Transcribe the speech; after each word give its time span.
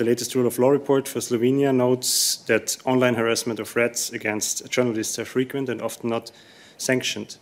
The 0.00 0.06
latest 0.06 0.34
rule 0.34 0.46
of 0.46 0.58
law 0.58 0.70
report 0.70 1.08
for 1.08 1.20
Slovenia 1.20 1.72
notes 1.72 2.40
that 2.46 2.78
online 2.86 3.14
harassment 3.16 3.60
or 3.60 3.66
threats 3.66 4.10
against 4.12 4.66
journalists 4.70 5.18
are 5.18 5.26
frequent 5.26 5.68
and 5.68 5.82
often 5.82 6.08
not 6.08 6.32
sanctioned. 6.78 7.36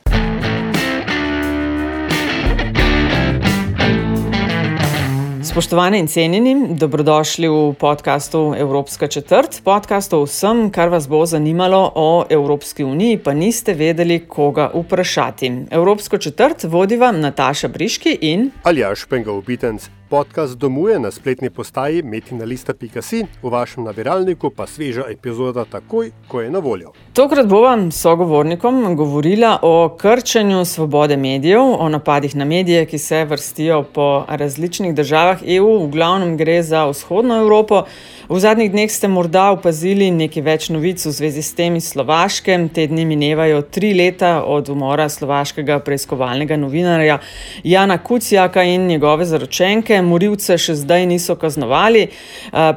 Spoštovani 5.43 5.99
in 5.99 6.09
cenjeni, 6.09 6.75
dobrodošli 6.75 7.49
v 7.49 7.75
podkastu 7.79 8.55
Evropska 8.59 9.07
četrt, 9.07 9.61
podcast 9.65 10.13
o 10.13 10.25
vsem, 10.27 10.71
kar 10.71 10.89
vas 10.89 11.09
bo 11.09 11.27
zanimalo 11.27 11.93
o 11.95 12.25
Evropski 12.31 12.85
uniji, 12.85 13.19
pa 13.19 13.35
niste 13.35 13.75
vedeli, 13.75 14.25
koga 14.29 14.71
vprašati. 14.75 15.53
Evropsko 15.71 16.19
četrt 16.19 16.65
vodi 16.65 16.97
vam 16.97 17.21
Nataša 17.21 17.69
Briški 17.69 18.19
in 18.21 18.51
Aljaš 18.63 19.07
Pengal 19.07 19.41
Bitenc. 19.47 19.89
Podcast 20.09 20.57
domuje 20.57 20.99
na 20.99 21.11
spletni 21.11 21.51
postaji 21.51 22.03
metinalista.si, 22.03 23.25
v 23.43 23.51
vašem 23.51 23.85
nabiralniku 23.85 24.49
pa 24.51 24.65
sveža 24.67 25.05
epizoda 25.11 25.67
takoj, 25.69 26.11
ko 26.29 26.41
je 26.41 26.51
na 26.51 26.59
voljo. 26.65 26.95
Tokrat 27.13 27.47
bo 27.47 27.61
vam 27.61 27.91
sogovornikom 27.93 28.97
govorila 28.97 29.59
o 29.63 29.97
krčenju 30.01 30.65
svobode 30.65 31.17
medijev, 31.17 31.61
o 31.61 31.89
napadih 31.89 32.37
na 32.37 32.45
medije, 32.45 32.87
ki 32.87 32.99
se 32.99 33.25
vrstijo 33.25 33.83
po 33.83 34.25
različnih 34.29 34.95
državah 34.95 35.43
EU, 35.45 35.85
v 35.85 35.91
glavnem 35.91 36.37
gre 36.37 36.63
za 36.63 36.87
vzhodno 36.87 37.43
Evropo. 37.43 37.83
V 38.29 38.41
zadnjih 38.41 38.73
dneh 38.73 38.91
ste 38.93 39.09
morda 39.09 39.51
opazili 39.51 40.11
nekaj 40.13 40.43
več 40.45 40.67
novic 40.69 41.05
v 41.05 41.13
zvezi 41.17 41.43
s 41.43 41.55
tem 41.57 41.77
iz 41.77 41.87
Slovaške. 41.89 42.59
Te 42.77 42.85
dni 42.87 43.07
minevajo 43.09 43.63
tri 43.63 43.95
leta 43.97 44.43
od 44.45 44.69
umora 44.69 45.09
slovaškega 45.09 45.79
preiskovalnega 45.81 46.57
novinarja 46.57 47.19
Jana 47.65 47.97
Kucijaka 48.05 48.63
in 48.69 48.87
njegove 48.87 49.25
zaročenke. 49.25 49.98
Morilce 50.03 50.59
še 50.59 50.75
zdaj 50.75 51.07
niso 51.07 51.37
kaznovali. 51.37 52.09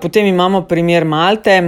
Potem 0.01 0.25
imamo 0.25 0.65
primer 0.67 1.05
Malte. 1.05 1.61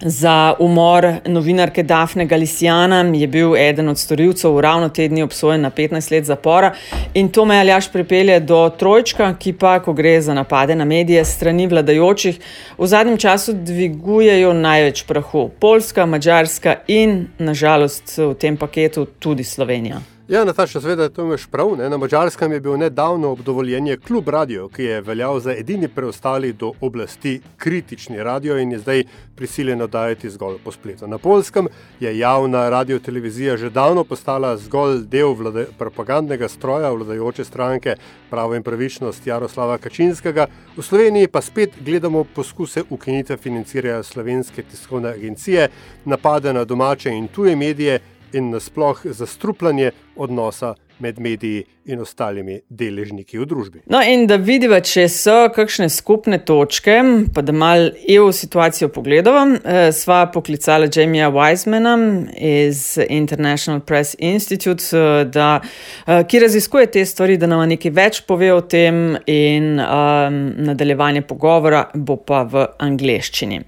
Za 0.00 0.54
umor 0.58 1.06
novinarke 1.26 1.82
Dafne 1.82 2.26
Galisijana 2.26 3.00
je 3.14 3.26
bil 3.26 3.56
eden 3.56 3.88
od 3.88 3.98
storilcev 3.98 4.60
ravno 4.60 4.88
te 4.88 5.08
dni 5.08 5.22
obsojen 5.22 5.60
na 5.60 5.70
15 5.70 6.12
let 6.12 6.24
zapora. 6.24 6.74
In 7.14 7.28
to 7.28 7.44
me 7.44 7.58
aljaš 7.58 7.92
pripelje 7.92 8.40
do 8.40 8.70
trojčka, 8.78 9.34
ki 9.38 9.52
pa, 9.52 9.80
ko 9.82 9.92
gre 9.92 10.20
za 10.20 10.34
napade 10.34 10.74
na 10.74 10.84
medije 10.84 11.24
strani 11.24 11.66
vladajočih, 11.66 12.38
v 12.78 12.86
zadnjem 12.86 13.18
času 13.18 13.52
dvigujejo 13.52 14.52
največ 14.52 15.02
prahu. 15.02 15.50
Poljska, 15.60 16.06
Mačarska 16.06 16.76
in, 16.86 17.26
nažalost, 17.38 18.18
v 18.18 18.34
tem 18.34 18.56
paketu 18.56 19.06
tudi 19.18 19.44
Slovenija. 19.44 20.17
Ja, 20.28 20.44
Nataša, 20.44 20.80
seveda, 20.80 21.08
to 21.08 21.24
imaš 21.24 21.46
prav. 21.46 21.70
Ne? 21.78 21.88
Na 21.90 21.96
Mačarskem 21.96 22.52
je 22.52 22.60
bil 22.60 22.76
nedavno 22.76 23.30
obdovoljenje 23.30 23.96
Klub 23.96 24.28
Radio, 24.28 24.66
ki 24.68 24.84
je 24.84 25.00
veljal 25.00 25.40
za 25.40 25.54
edini 25.56 25.88
preostali 25.88 26.52
do 26.52 26.72
oblasti 26.80 27.40
kritični 27.56 28.22
radio 28.22 28.58
in 28.58 28.72
je 28.72 28.78
zdaj 28.78 29.04
prisiljeno 29.36 29.86
dajati 29.86 30.30
zgolj 30.30 30.58
po 30.64 30.72
spletu. 30.72 31.06
Na 31.06 31.18
Polskem 31.18 31.68
je 32.00 32.18
javna 32.18 32.68
radio-televizija 32.68 33.56
že 33.56 33.70
davno 33.70 34.04
postala 34.04 34.56
zgolj 34.56 35.06
del 35.06 35.32
vlade, 35.32 35.66
propagandnega 35.78 36.48
stroja 36.48 36.90
vladajoče 36.90 37.44
stranke 37.44 37.96
Pravo 38.30 38.54
in 38.54 38.62
pravičnost 38.62 39.26
Jaroslava 39.26 39.78
Kačinskega. 39.78 40.46
V 40.76 40.82
Sloveniji 40.82 41.28
pa 41.28 41.40
spet 41.40 41.80
gledamo 41.80 42.24
poskuse 42.24 42.84
ukinitve 42.90 43.36
financiranja 43.36 44.02
slovenske 44.02 44.62
tiskovne 44.62 45.08
agencije, 45.08 45.68
napade 46.04 46.52
na 46.52 46.64
domače 46.64 47.10
in 47.10 47.28
tuje 47.28 47.56
medije 47.56 48.00
in 48.32 48.50
nasploh 48.50 49.00
zastrupljanje 49.04 49.90
odnosa 50.16 50.74
med 50.98 51.18
mediji 51.18 51.64
in 51.86 52.00
ostalimi 52.00 52.58
deležniki 52.68 53.38
v 53.38 53.46
družbi. 53.46 53.82
No, 53.90 54.00
in 54.02 54.26
da 54.28 54.36
vidimo, 54.36 54.76
če 54.82 55.06
so 55.12 55.36
kakšne 55.54 55.88
skupne 55.92 56.40
točke, 56.44 56.96
pa 57.34 57.42
da 57.42 57.54
malo 57.54 57.92
EU 58.08 58.32
situacijo 58.34 58.90
pogledamo, 58.92 59.58
eh, 59.62 59.92
sva 59.92 60.24
poklicala 60.32 60.88
Jamija 60.94 61.30
Wisemana 61.30 61.94
iz 62.34 62.98
International 63.08 63.80
Press 63.80 64.16
Institute, 64.18 64.84
eh, 64.92 65.24
da, 65.24 65.60
eh, 66.06 66.24
ki 66.28 66.42
raziskuje 66.44 66.90
te 66.90 67.06
stvari, 67.06 67.36
da 67.36 67.46
nam 67.46 67.68
nekaj 67.68 67.90
več 67.90 68.20
pove 68.26 68.52
o 68.52 68.60
tem, 68.60 69.16
in 69.26 69.78
um, 69.80 70.36
nadaljevanje 70.66 71.22
pogovora 71.22 71.86
bo 71.94 72.16
pa 72.16 72.42
v 72.42 72.66
angleščini. 72.78 73.62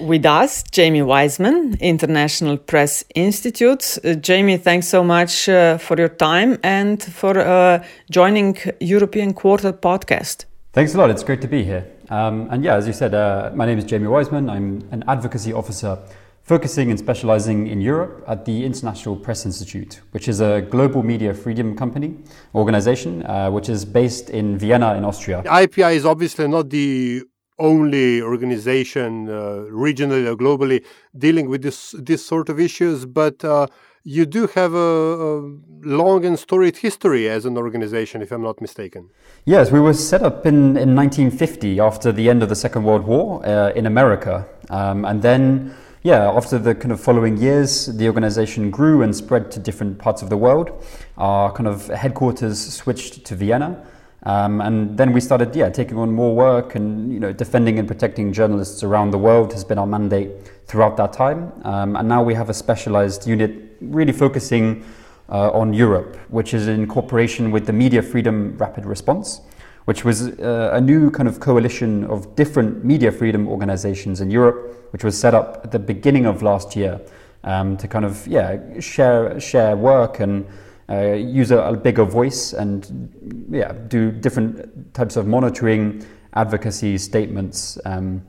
With 0.00 0.26
us, 0.26 0.62
Jamie 0.70 1.02
Wiseman, 1.02 1.76
International 1.80 2.56
Press 2.56 3.04
Institute. 3.14 3.98
Uh, 4.04 4.14
Jamie, 4.14 4.56
thanks 4.56 4.88
so 4.88 5.04
much 5.04 5.48
uh, 5.48 5.78
for 5.78 5.96
your 5.96 6.08
time 6.08 6.58
and 6.62 7.02
for 7.02 7.38
uh, 7.38 7.84
joining 8.10 8.56
European 8.80 9.34
Quarter 9.34 9.72
podcast. 9.72 10.46
Thanks 10.72 10.94
a 10.94 10.98
lot. 10.98 11.10
It's 11.10 11.24
great 11.24 11.40
to 11.42 11.48
be 11.48 11.64
here. 11.64 11.86
Um, 12.08 12.48
and 12.50 12.64
yeah, 12.64 12.74
as 12.74 12.86
you 12.86 12.92
said, 12.92 13.14
uh, 13.14 13.50
my 13.54 13.66
name 13.66 13.78
is 13.78 13.84
Jamie 13.84 14.08
Wiseman. 14.08 14.48
I'm 14.48 14.88
an 14.90 15.04
advocacy 15.06 15.52
officer 15.52 15.98
focusing 16.42 16.90
and 16.90 16.98
specializing 16.98 17.68
in 17.68 17.80
Europe 17.80 18.24
at 18.26 18.44
the 18.44 18.64
International 18.64 19.14
Press 19.14 19.46
Institute, 19.46 20.00
which 20.10 20.26
is 20.28 20.40
a 20.40 20.62
global 20.62 21.02
media 21.02 21.32
freedom 21.32 21.76
company 21.76 22.16
organization, 22.54 23.24
uh, 23.26 23.50
which 23.50 23.68
is 23.68 23.84
based 23.84 24.30
in 24.30 24.58
Vienna 24.58 24.94
in 24.94 25.04
Austria. 25.04 25.42
IPI 25.44 25.94
is 25.94 26.04
obviously 26.04 26.48
not 26.48 26.70
the 26.70 27.22
only 27.60 28.22
organization 28.22 29.28
uh, 29.28 29.66
regionally 29.70 30.26
or 30.26 30.36
globally 30.36 30.84
dealing 31.16 31.48
with 31.48 31.62
this 31.62 31.94
this 31.98 32.24
sort 32.24 32.48
of 32.48 32.58
issues, 32.58 33.06
but 33.06 33.44
uh, 33.44 33.66
you 34.04 34.24
do 34.24 34.46
have 34.48 34.74
a, 34.74 34.78
a, 34.78 35.56
long 35.82 36.24
and 36.24 36.38
storied 36.38 36.76
history 36.76 37.28
as 37.28 37.44
an 37.44 37.56
organization, 37.56 38.22
if 38.22 38.32
I'm 38.32 38.42
not 38.42 38.60
mistaken. 38.60 39.10
Yes, 39.44 39.70
we 39.70 39.80
were 39.80 39.92
set 39.92 40.22
up 40.22 40.46
in, 40.46 40.76
in 40.76 40.94
1950 40.94 41.80
after 41.80 42.12
the 42.12 42.28
end 42.30 42.42
of 42.42 42.48
the 42.48 42.56
Second 42.56 42.84
World 42.84 43.04
War 43.04 43.44
uh, 43.46 43.70
in 43.72 43.86
America. 43.86 44.46
Um, 44.70 45.04
and 45.04 45.20
then, 45.20 45.74
yeah, 46.02 46.30
after 46.30 46.58
the 46.58 46.74
kind 46.74 46.92
of 46.92 47.00
following 47.00 47.36
years, 47.36 47.86
the 47.86 48.06
organization 48.06 48.70
grew 48.70 49.02
and 49.02 49.14
spread 49.14 49.50
to 49.52 49.60
different 49.60 49.98
parts 49.98 50.22
of 50.22 50.30
the 50.30 50.36
world. 50.36 50.70
Our 51.18 51.52
kind 51.52 51.66
of 51.66 51.88
headquarters 51.88 52.58
switched 52.72 53.24
to 53.26 53.34
Vienna. 53.34 53.86
Um, 54.24 54.60
and 54.60 54.98
then 54.98 55.12
we 55.12 55.20
started, 55.20 55.56
yeah, 55.56 55.70
taking 55.70 55.96
on 55.96 56.12
more 56.12 56.34
work 56.34 56.74
and 56.74 57.12
you 57.12 57.20
know 57.20 57.32
defending 57.32 57.78
and 57.78 57.88
protecting 57.88 58.32
journalists 58.32 58.82
around 58.82 59.12
the 59.12 59.18
world 59.18 59.52
has 59.52 59.64
been 59.64 59.78
our 59.78 59.86
mandate 59.86 60.30
throughout 60.66 60.96
that 60.98 61.12
time. 61.12 61.52
Um, 61.64 61.96
and 61.96 62.08
now 62.08 62.22
we 62.22 62.34
have 62.34 62.50
a 62.50 62.54
specialized 62.54 63.26
unit 63.26 63.76
really 63.80 64.12
focusing 64.12 64.84
uh, 65.30 65.50
on 65.52 65.72
Europe, 65.72 66.16
which 66.28 66.52
is 66.52 66.68
in 66.68 66.86
cooperation 66.86 67.50
with 67.50 67.66
the 67.66 67.72
Media 67.72 68.02
Freedom 68.02 68.56
Rapid 68.58 68.84
Response, 68.84 69.40
which 69.86 70.04
was 70.04 70.28
uh, 70.38 70.70
a 70.74 70.80
new 70.80 71.10
kind 71.10 71.28
of 71.28 71.40
coalition 71.40 72.04
of 72.04 72.36
different 72.36 72.84
media 72.84 73.10
freedom 73.10 73.48
organizations 73.48 74.20
in 74.20 74.30
Europe, 74.30 74.92
which 74.92 75.02
was 75.02 75.18
set 75.18 75.34
up 75.34 75.60
at 75.64 75.70
the 75.70 75.78
beginning 75.78 76.26
of 76.26 76.42
last 76.42 76.76
year 76.76 77.00
um, 77.44 77.76
to 77.78 77.88
kind 77.88 78.04
of 78.04 78.26
yeah 78.26 78.78
share 78.80 79.40
share 79.40 79.76
work 79.76 80.20
and 80.20 80.46
uh, 80.90 81.12
use 81.12 81.50
a, 81.50 81.58
a, 81.58 81.76
bigger 81.76 82.04
voice 82.04 82.52
and 82.52 83.46
yeah, 83.50 83.72
do 83.88 84.10
different 84.10 84.92
types 84.92 85.16
of 85.16 85.26
monitoring, 85.26 86.04
advocacy 86.34 86.98
statements. 86.98 87.78
Um, 87.84 88.22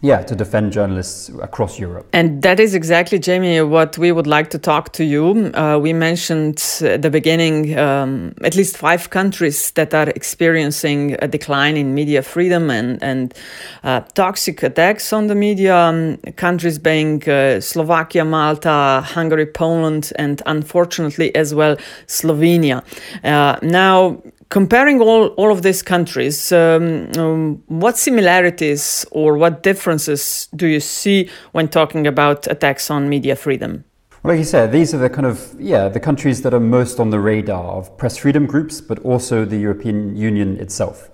yeah, 0.00 0.22
to 0.22 0.36
defend 0.36 0.72
journalists 0.72 1.28
across 1.42 1.78
Europe. 1.78 2.06
And 2.12 2.42
that 2.42 2.60
is 2.60 2.74
exactly, 2.74 3.18
Jamie, 3.18 3.60
what 3.62 3.98
we 3.98 4.12
would 4.12 4.28
like 4.28 4.48
to 4.50 4.58
talk 4.58 4.92
to 4.92 5.04
you. 5.04 5.50
Uh, 5.54 5.78
we 5.82 5.92
mentioned 5.92 6.62
at 6.82 7.02
the 7.02 7.10
beginning 7.10 7.76
um, 7.76 8.32
at 8.44 8.54
least 8.54 8.76
five 8.76 9.10
countries 9.10 9.72
that 9.72 9.92
are 9.94 10.08
experiencing 10.10 11.16
a 11.20 11.26
decline 11.26 11.76
in 11.76 11.94
media 11.94 12.22
freedom 12.22 12.70
and, 12.70 13.02
and 13.02 13.34
uh, 13.82 14.00
toxic 14.14 14.62
attacks 14.62 15.12
on 15.12 15.26
the 15.26 15.34
media. 15.34 15.76
Um, 15.76 16.18
countries 16.36 16.78
being 16.78 17.28
uh, 17.28 17.60
Slovakia, 17.60 18.24
Malta, 18.24 19.02
Hungary, 19.04 19.46
Poland, 19.46 20.12
and 20.16 20.42
unfortunately 20.46 21.34
as 21.34 21.54
well 21.54 21.76
Slovenia. 22.06 22.84
Uh, 23.24 23.58
now, 23.62 24.22
comparing 24.48 25.00
all, 25.00 25.28
all 25.28 25.52
of 25.52 25.62
these 25.62 25.82
countries, 25.82 26.52
um, 26.52 27.10
um, 27.16 27.62
what 27.66 27.96
similarities 27.96 29.04
or 29.10 29.36
what 29.36 29.62
differences 29.62 30.48
do 30.56 30.66
you 30.66 30.80
see 30.80 31.28
when 31.52 31.68
talking 31.68 32.06
about 32.06 32.46
attacks 32.46 32.90
on 32.90 33.08
media 33.08 33.36
freedom? 33.36 33.84
Well, 34.22 34.34
like 34.34 34.38
you 34.38 34.44
said, 34.44 34.72
these 34.72 34.94
are 34.94 34.98
the 34.98 35.10
kind 35.10 35.26
of 35.26 35.54
yeah 35.60 35.88
the 35.88 36.00
countries 36.00 36.42
that 36.42 36.52
are 36.52 36.60
most 36.60 36.98
on 36.98 37.10
the 37.10 37.20
radar 37.20 37.76
of 37.76 37.96
press 37.98 38.16
freedom 38.16 38.46
groups, 38.46 38.80
but 38.80 38.98
also 39.00 39.44
the 39.44 39.56
European 39.56 40.16
Union 40.16 40.58
itself. 40.58 41.08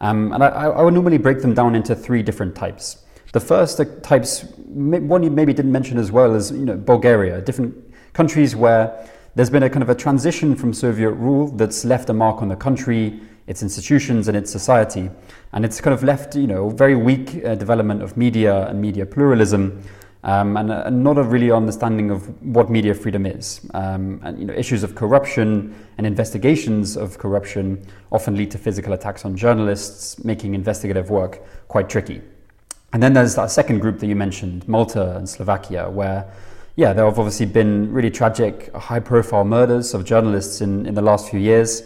Um, 0.00 0.32
and 0.32 0.44
I, 0.44 0.48
I 0.48 0.82
would 0.82 0.94
normally 0.94 1.18
break 1.18 1.40
them 1.40 1.54
down 1.54 1.74
into 1.74 1.94
three 1.96 2.22
different 2.22 2.54
types. 2.54 2.98
The 3.32 3.40
first 3.40 3.80
types, 4.02 4.44
one 4.66 5.24
you 5.24 5.30
maybe 5.30 5.52
didn't 5.52 5.72
mention 5.72 5.98
as 5.98 6.12
well, 6.12 6.34
is 6.34 6.52
you 6.52 6.64
know 6.64 6.76
Bulgaria, 6.76 7.40
different 7.40 7.74
countries 8.12 8.54
where 8.54 8.92
there's 9.34 9.50
been 9.50 9.64
a 9.64 9.70
kind 9.70 9.82
of 9.82 9.88
a 9.88 9.94
transition 9.94 10.54
from 10.54 10.72
Soviet 10.72 11.10
rule 11.10 11.48
that's 11.48 11.84
left 11.84 12.08
a 12.10 12.12
mark 12.12 12.40
on 12.40 12.48
the 12.48 12.56
country, 12.56 13.20
its 13.46 13.62
institutions, 13.62 14.28
and 14.28 14.36
its 14.36 14.50
society, 14.50 15.10
and 15.52 15.64
it's 15.64 15.80
kind 15.80 15.94
of 15.94 16.02
left 16.02 16.36
you 16.36 16.46
know 16.46 16.70
very 16.70 16.94
weak 16.94 17.44
uh, 17.44 17.54
development 17.54 18.02
of 18.02 18.16
media 18.16 18.68
and 18.68 18.80
media 18.80 19.04
pluralism. 19.04 19.82
Um, 20.26 20.56
and, 20.56 20.72
uh, 20.72 20.88
not 20.88 21.18
a 21.18 21.22
really 21.22 21.50
understanding 21.50 22.10
of 22.10 22.42
what 22.42 22.70
media 22.70 22.94
freedom 22.94 23.26
is. 23.26 23.60
Um, 23.74 24.20
and 24.22 24.38
you 24.38 24.46
know, 24.46 24.54
issues 24.54 24.82
of 24.82 24.94
corruption 24.94 25.74
and 25.98 26.06
investigations 26.06 26.96
of 26.96 27.18
corruption 27.18 27.86
often 28.10 28.34
lead 28.34 28.50
to 28.52 28.56
physical 28.56 28.94
attacks 28.94 29.26
on 29.26 29.36
journalists, 29.36 30.24
making 30.24 30.54
investigative 30.54 31.10
work 31.10 31.42
quite 31.68 31.90
tricky. 31.90 32.22
And 32.94 33.02
then 33.02 33.12
there's 33.12 33.34
that 33.34 33.50
second 33.50 33.80
group 33.80 33.98
that 33.98 34.06
you 34.06 34.16
mentioned, 34.16 34.66
Malta 34.66 35.14
and 35.16 35.28
Slovakia, 35.28 35.90
where 35.90 36.32
yeah, 36.76 36.92
there 36.92 37.04
have 37.04 37.18
obviously 37.18 37.46
been 37.46 37.92
really 37.92 38.10
tragic, 38.10 38.72
high 38.74 39.00
profile 39.00 39.44
murders 39.44 39.94
of 39.94 40.04
journalists 40.04 40.60
in, 40.60 40.86
in 40.86 40.94
the 40.94 41.02
last 41.02 41.30
few 41.30 41.38
years, 41.38 41.82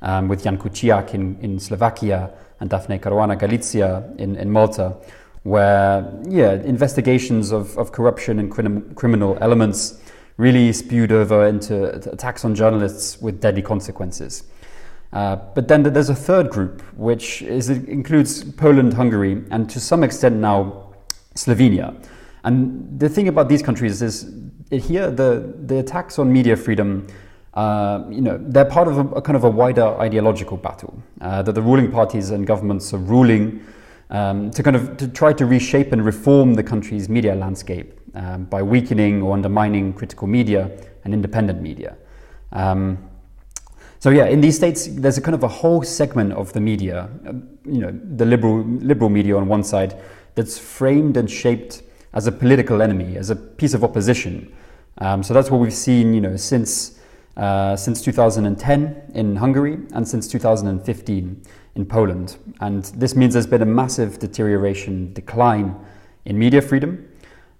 um, 0.00 0.28
with 0.28 0.44
Jan 0.44 0.56
Kuciak 0.56 1.12
in, 1.12 1.38
in 1.40 1.58
Slovakia 1.58 2.30
and 2.58 2.70
Daphne 2.70 2.98
Caruana 2.98 3.38
Galizia 3.38 4.18
in, 4.18 4.36
in 4.36 4.50
Malta, 4.50 4.96
where, 5.42 6.10
yeah, 6.26 6.52
investigations 6.52 7.52
of, 7.52 7.76
of 7.76 7.92
corruption 7.92 8.38
and 8.38 8.50
crim- 8.50 8.94
criminal 8.94 9.36
elements 9.42 10.00
really 10.38 10.72
spewed 10.72 11.12
over 11.12 11.46
into 11.46 11.92
attacks 12.10 12.42
on 12.44 12.54
journalists 12.54 13.20
with 13.20 13.42
deadly 13.42 13.60
consequences. 13.60 14.44
Uh, 15.12 15.36
but 15.54 15.68
then 15.68 15.82
there's 15.82 16.08
a 16.08 16.14
third 16.14 16.48
group, 16.48 16.80
which 16.96 17.42
is, 17.42 17.68
includes 17.68 18.44
Poland, 18.44 18.94
Hungary, 18.94 19.44
and 19.50 19.68
to 19.68 19.80
some 19.80 20.02
extent 20.02 20.36
now 20.36 20.94
Slovenia 21.34 21.94
and 22.44 22.98
the 22.98 23.08
thing 23.08 23.28
about 23.28 23.48
these 23.48 23.62
countries 23.62 24.02
is 24.02 24.32
here 24.70 25.10
the, 25.10 25.54
the 25.66 25.78
attacks 25.78 26.18
on 26.18 26.32
media 26.32 26.56
freedom, 26.56 27.06
uh, 27.54 28.04
you 28.08 28.20
know, 28.20 28.38
they're 28.40 28.64
part 28.64 28.88
of 28.88 28.98
a, 28.98 29.08
a, 29.16 29.22
kind 29.22 29.36
of 29.36 29.44
a 29.44 29.50
wider 29.50 29.86
ideological 30.00 30.56
battle 30.56 31.02
uh, 31.20 31.42
that 31.42 31.52
the 31.52 31.62
ruling 31.62 31.90
parties 31.90 32.30
and 32.30 32.46
governments 32.46 32.94
are 32.94 32.98
ruling 32.98 33.64
um, 34.10 34.50
to 34.50 34.62
kind 34.62 34.76
of 34.76 34.96
to 34.96 35.08
try 35.08 35.32
to 35.32 35.46
reshape 35.46 35.92
and 35.92 36.04
reform 36.04 36.54
the 36.54 36.62
country's 36.62 37.08
media 37.08 37.34
landscape 37.34 38.00
um, 38.14 38.44
by 38.44 38.62
weakening 38.62 39.22
or 39.22 39.32
undermining 39.32 39.92
critical 39.92 40.26
media 40.26 40.70
and 41.04 41.14
independent 41.14 41.60
media. 41.60 41.96
Um, 42.52 42.98
so 43.98 44.10
yeah, 44.10 44.26
in 44.26 44.40
these 44.40 44.56
states, 44.56 44.86
there's 44.86 45.18
a 45.18 45.20
kind 45.20 45.34
of 45.34 45.42
a 45.42 45.48
whole 45.48 45.82
segment 45.82 46.32
of 46.32 46.52
the 46.52 46.60
media, 46.60 47.08
uh, 47.26 47.32
you 47.64 47.80
know, 47.80 47.98
the 48.16 48.24
liberal 48.24 48.62
liberal 48.64 49.10
media 49.10 49.36
on 49.36 49.46
one 49.46 49.62
side, 49.62 50.00
that's 50.34 50.58
framed 50.58 51.16
and 51.16 51.30
shaped 51.30 51.82
as 52.12 52.26
a 52.26 52.32
political 52.32 52.82
enemy, 52.82 53.16
as 53.16 53.30
a 53.30 53.36
piece 53.36 53.74
of 53.74 53.84
opposition. 53.84 54.52
Um, 54.98 55.22
so 55.22 55.32
that's 55.34 55.50
what 55.50 55.60
we've 55.60 55.72
seen, 55.72 56.12
you 56.14 56.20
know, 56.20 56.36
since 56.36 56.98
uh, 57.36 57.76
since 57.76 58.02
2010 58.02 59.12
in 59.14 59.36
Hungary 59.36 59.78
and 59.92 60.06
since 60.06 60.28
2015 60.28 61.42
in 61.76 61.86
Poland. 61.86 62.36
And 62.60 62.84
this 62.84 63.14
means 63.14 63.32
there's 63.32 63.46
been 63.46 63.62
a 63.62 63.66
massive 63.66 64.18
deterioration, 64.18 65.12
decline 65.14 65.76
in 66.24 66.38
media 66.38 66.60
freedom. 66.60 67.06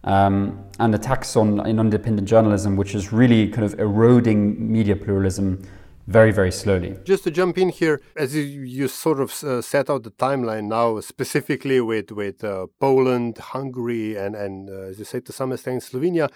Um, 0.03 0.65
and 0.79 0.95
attacks 0.95 1.37
on 1.37 1.67
independent 1.67 2.27
journalism, 2.27 2.75
which 2.75 2.95
is 2.95 3.13
really 3.13 3.49
kind 3.49 3.65
of 3.65 3.79
eroding 3.79 4.73
media 4.73 4.97
pluralism 4.97 5.63
very, 6.11 6.33
very 6.33 6.51
slowly. 6.51 6.97
Just 7.05 7.23
to 7.25 7.31
jump 7.31 7.57
in 7.57 7.69
here, 7.69 8.01
as 8.17 8.35
you, 8.35 8.89
sort 8.89 9.21
of 9.21 9.31
uh, 9.45 9.63
set 9.63 9.89
out 9.89 10.03
the 10.03 10.11
timeline 10.11 10.65
now, 10.65 10.99
specifically 11.01 11.81
with 11.81 12.11
with 12.11 12.43
uh, 12.43 12.67
Poland, 12.81 13.39
Hungary, 13.39 14.17
and 14.17 14.35
and 14.35 14.69
uh, 14.69 14.91
as 14.91 14.99
you 14.99 15.05
say 15.05 15.21
to 15.21 15.33
some 15.33 15.53
extent 15.53 15.83
Slovenia, 15.83 16.29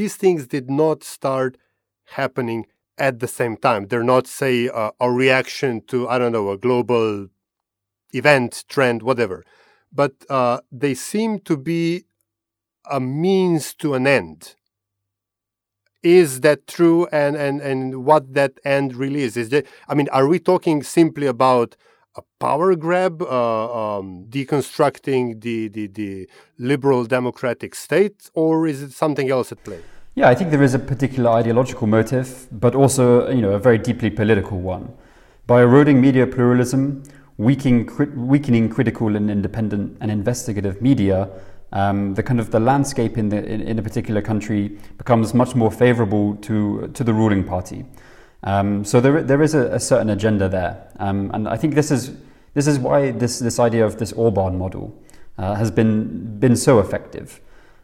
these 0.00 0.16
things 0.16 0.46
did 0.46 0.70
not 0.70 1.02
start 1.02 1.56
happening 2.20 2.66
at 2.98 3.20
the 3.20 3.28
same 3.28 3.56
time. 3.56 3.86
They're 3.86 4.10
not, 4.14 4.26
say, 4.26 4.68
a 5.06 5.10
reaction 5.10 5.80
to 5.86 6.06
I 6.06 6.18
don't 6.18 6.32
know 6.32 6.50
a 6.50 6.58
global 6.58 7.28
event, 8.12 8.64
trend, 8.68 9.02
whatever, 9.02 9.44
but 9.90 10.12
uh, 10.28 10.60
they 10.70 10.94
seem 10.94 11.38
to 11.40 11.56
be 11.56 12.04
a 12.90 13.00
means 13.00 13.74
to 13.76 13.94
an 13.94 14.06
end 14.06 14.56
is 16.02 16.40
that 16.40 16.66
true 16.66 17.06
and 17.12 17.36
and 17.36 17.60
and 17.60 18.04
what 18.04 18.34
that 18.34 18.52
end 18.64 18.94
really 18.94 19.22
is? 19.22 19.36
Is 19.36 19.50
that 19.50 19.66
i 19.88 19.94
mean 19.94 20.08
are 20.12 20.26
we 20.26 20.38
talking 20.38 20.82
simply 20.82 21.26
about 21.26 21.76
a 22.16 22.22
power 22.40 22.74
grab 22.74 23.22
uh, 23.22 23.98
um, 23.98 24.26
deconstructing 24.28 25.40
the, 25.40 25.68
the 25.68 25.86
the 25.86 26.28
liberal 26.58 27.04
democratic 27.04 27.74
state 27.74 28.30
or 28.34 28.66
is 28.66 28.82
it 28.82 28.92
something 28.92 29.30
else 29.30 29.52
at 29.52 29.62
play? 29.64 29.80
Yeah 30.14 30.28
i 30.28 30.34
think 30.34 30.50
there 30.50 30.62
is 30.62 30.74
a 30.74 30.78
particular 30.78 31.30
ideological 31.30 31.86
motive 31.86 32.48
but 32.50 32.74
also 32.74 33.30
you 33.30 33.42
know 33.42 33.52
a 33.52 33.58
very 33.58 33.78
deeply 33.78 34.10
political 34.10 34.60
one. 34.60 34.92
By 35.46 35.62
eroding 35.62 36.00
media 36.00 36.26
pluralism 36.26 37.02
weakening, 37.40 37.88
weakening 38.14 38.68
critical 38.68 39.16
and 39.16 39.30
independent 39.30 39.96
and 40.00 40.10
investigative 40.10 40.82
media 40.82 41.28
um, 41.72 42.14
the 42.14 42.22
kind 42.22 42.40
of 42.40 42.50
the 42.50 42.60
landscape 42.60 43.16
in, 43.16 43.28
the, 43.28 43.44
in, 43.44 43.60
in, 43.60 43.78
a 43.78 43.82
particular 43.82 44.20
country 44.20 44.76
becomes 44.98 45.34
much 45.34 45.54
more 45.54 45.70
favorable 45.70 46.36
to, 46.36 46.88
to 46.94 47.04
the 47.04 47.14
ruling 47.14 47.44
party. 47.44 47.84
Um, 48.42 48.84
so 48.84 49.00
there, 49.00 49.22
there 49.22 49.42
is 49.42 49.54
a, 49.54 49.74
a 49.74 49.80
certain 49.80 50.10
agenda 50.10 50.48
there. 50.48 50.88
Um, 50.98 51.30
and 51.32 51.48
I 51.48 51.56
think 51.56 51.74
this 51.74 51.90
is, 51.90 52.12
this 52.54 52.66
is 52.66 52.78
why 52.78 53.12
this, 53.12 53.38
this 53.38 53.58
idea 53.58 53.84
of 53.84 53.98
this 53.98 54.12
Orban 54.12 54.58
model 54.58 54.98
uh, 55.38 55.54
has 55.54 55.70
been, 55.70 56.38
been 56.40 56.56
so 56.56 56.80
effective. 56.80 57.40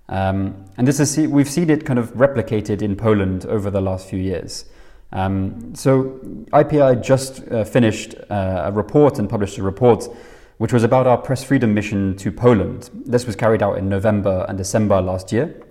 Um, 0.08 0.64
and 0.76 0.86
this 0.86 1.00
is, 1.00 1.16
we've 1.28 1.48
seen 1.48 1.70
it 1.70 1.84
kind 1.84 1.98
of 1.98 2.12
replicated 2.14 2.82
in 2.82 2.96
Poland 2.96 3.46
over 3.46 3.70
the 3.70 3.80
last 3.80 4.08
few 4.08 4.18
years. 4.18 4.64
Um, 5.12 5.74
so 5.74 6.20
IPI 6.52 7.02
just 7.02 7.46
uh, 7.48 7.64
finished 7.64 8.14
uh, 8.28 8.64
a 8.66 8.72
report 8.72 9.18
and 9.18 9.28
published 9.30 9.58
a 9.58 9.62
report 9.62 10.08
which 10.58 10.72
was 10.72 10.84
about 10.84 11.06
our 11.06 11.18
press 11.18 11.44
freedom 11.44 11.74
mission 11.74 12.16
to 12.16 12.32
Poland. 12.32 12.90
This 12.92 13.26
was 13.26 13.36
carried 13.36 13.62
out 13.62 13.78
in 13.78 13.88
November 13.88 14.46
and 14.48 14.56
December 14.56 15.00
last 15.00 15.32
year. 15.32 15.62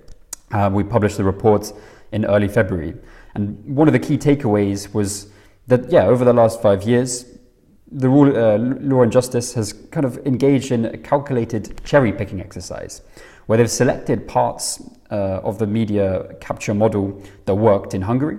Uh, 0.52 0.70
we 0.72 0.84
published 0.84 1.18
the 1.18 1.24
report 1.24 1.74
in 2.12 2.26
early 2.26 2.48
February. 2.48 2.96
And 3.34 3.64
one 3.66 3.88
of 3.88 3.94
the 3.94 4.00
key 4.00 4.18
takeaways 4.18 4.94
was 4.94 5.28
that, 5.68 5.92
yeah, 5.92 6.06
over 6.06 6.24
the 6.24 6.34
last 6.34 6.62
five 6.62 6.84
years, 6.84 7.26
the 7.92 8.10
rule, 8.10 8.36
uh, 8.36 8.58
law 8.58 9.02
and 9.02 9.12
justice 9.12 9.54
has 9.54 9.74
kind 9.92 10.06
of 10.06 10.18
engaged 10.26 10.72
in 10.72 10.86
a 10.86 10.98
calculated 10.98 11.82
cherry 11.84 12.12
picking 12.12 12.42
exercise 12.42 13.02
where 13.46 13.58
they've 13.58 13.70
selected 13.70 14.28
parts 14.28 14.82
uh, 15.12 15.40
of 15.44 15.60
the 15.60 15.68
media 15.68 16.34
capture 16.40 16.74
model 16.74 17.22
that 17.46 17.54
worked 17.56 17.94
in 17.94 18.02
Hungary, 18.02 18.38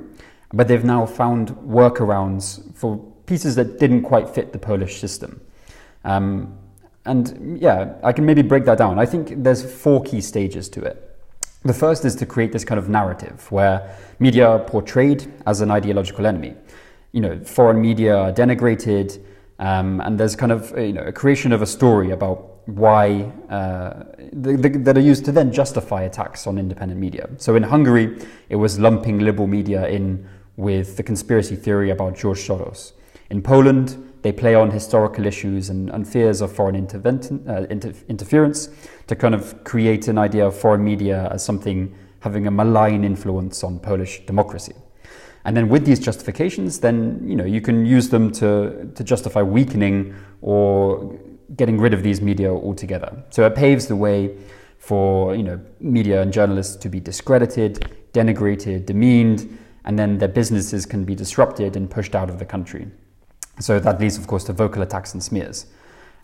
but 0.53 0.67
they've 0.67 0.85
now 0.85 1.07
found 1.07 1.51
workarounds 1.51 2.75
for 2.77 2.99
pieces 3.27 3.55
that 3.55 3.79
didn't 3.79 4.03
quite 4.03 4.29
fit 4.29 4.53
the 4.53 4.59
Polish 4.59 5.01
system. 5.01 5.41
Um, 6.07 6.57
and 7.05 7.61
yeah, 7.61 7.95
I 8.03 8.13
can 8.13 8.25
maybe 8.25 8.43
break 8.43 8.65
that 8.65 8.79
down. 8.79 8.99
I 8.99 9.07
think 9.07 9.43
there's 9.43 9.63
four 9.63 10.03
key 10.03 10.21
stages 10.21 10.69
to 10.71 10.83
it. 10.83 11.03
The 11.65 11.75
first 11.75 12.05
is 12.05 12.15
to 12.17 12.27
create 12.27 12.53
this 12.53 12.65
kind 12.65 12.79
of 12.79 12.89
narrative 12.89 13.51
where 13.51 13.97
media 14.19 14.49
are 14.49 14.59
portrayed 14.59 15.33
as 15.47 15.61
an 15.61 15.71
ideological 15.71 16.27
enemy. 16.27 16.55
You 17.13 17.21
know, 17.21 17.41
foreign 17.45 17.81
media 17.81 18.17
are 18.17 18.33
denigrated, 18.33 19.21
um, 19.59 20.01
and 20.01 20.19
there's 20.19 20.37
kind 20.37 20.53
of 20.53 20.77
you 20.79 20.93
know 20.93 21.03
a 21.03 21.13
creation 21.13 21.53
of 21.53 21.63
a 21.63 21.67
story 21.67 22.11
about 22.11 22.53
why 22.67 23.33
uh, 23.49 24.05
the, 24.33 24.57
the, 24.57 24.69
that 24.81 24.97
are 24.97 25.01
used 25.01 25.25
to 25.25 25.33
then 25.33 25.53
justify 25.53 26.03
attacks 26.03 26.47
on 26.47 26.59
independent 26.59 27.01
media. 27.01 27.29
So 27.37 27.57
in 27.57 27.63
Hungary, 27.63 28.19
it 28.49 28.57
was 28.57 28.79
lumping 28.79 29.21
liberal 29.21 29.47
media 29.47 29.89
in 29.89 30.29
with 30.57 30.97
the 30.97 31.03
conspiracy 31.03 31.57
theory 31.57 31.91
about 31.91 32.17
George 32.17 32.39
Soros. 32.39 32.93
In 33.31 33.43
Poland, 33.43 33.97
they 34.23 34.33
play 34.33 34.55
on 34.55 34.71
historical 34.71 35.27
issues 35.27 35.71
and, 35.71 35.91
and 35.91 36.07
fears 36.07 36.41
of 36.41 36.53
foreign 36.53 36.77
uh, 36.77 37.67
inter 37.71 37.93
interference 38.09 38.69
to 39.07 39.15
kind 39.15 39.35
of 39.35 39.63
create 39.65 40.09
an 40.09 40.19
idea 40.19 40.47
of 40.47 40.59
foreign 40.59 40.85
media 40.85 41.29
as 41.31 41.45
something 41.45 41.95
having 42.21 42.47
a 42.47 42.51
malign 42.51 43.05
influence 43.05 43.63
on 43.63 43.79
Polish 43.79 44.25
democracy. 44.27 44.75
And 45.45 45.57
then 45.57 45.69
with 45.69 45.87
these 45.87 46.01
justifications, 46.01 46.81
then 46.81 47.23
you 47.25 47.37
know 47.37 47.45
you 47.45 47.61
can 47.61 47.87
use 47.87 48.09
them 48.09 48.33
to, 48.33 48.91
to 48.95 49.05
justify 49.05 49.43
weakening 49.43 50.15
or 50.41 51.17
getting 51.55 51.79
rid 51.79 51.95
of 51.95 52.03
these 52.03 52.21
media 52.21 52.53
altogether. 52.53 53.23
So 53.31 53.47
it 53.47 53.55
paves 53.55 53.87
the 53.87 53.95
way 53.95 54.37
for 54.79 55.37
you 55.37 55.45
know 55.45 55.61
media 55.79 56.21
and 56.23 56.33
journalists 56.33 56.75
to 56.77 56.89
be 56.89 56.99
discredited, 56.99 57.97
denigrated, 58.13 58.87
demeaned, 58.87 59.57
and 59.85 59.97
then 59.97 60.19
their 60.19 60.29
businesses 60.29 60.85
can 60.85 61.05
be 61.05 61.15
disrupted 61.15 61.77
and 61.77 61.89
pushed 61.89 62.17
out 62.17 62.29
of 62.29 62.41
the 62.41 62.45
country. 62.45 62.89
So 63.61 63.81
that 63.81 64.01
leads, 64.01 64.19
of 64.19 64.27
course, 64.27 64.45
to 64.45 64.53
vocal 64.53 64.83
attacks 64.83 65.15
and 65.15 65.23
smears. 65.23 65.67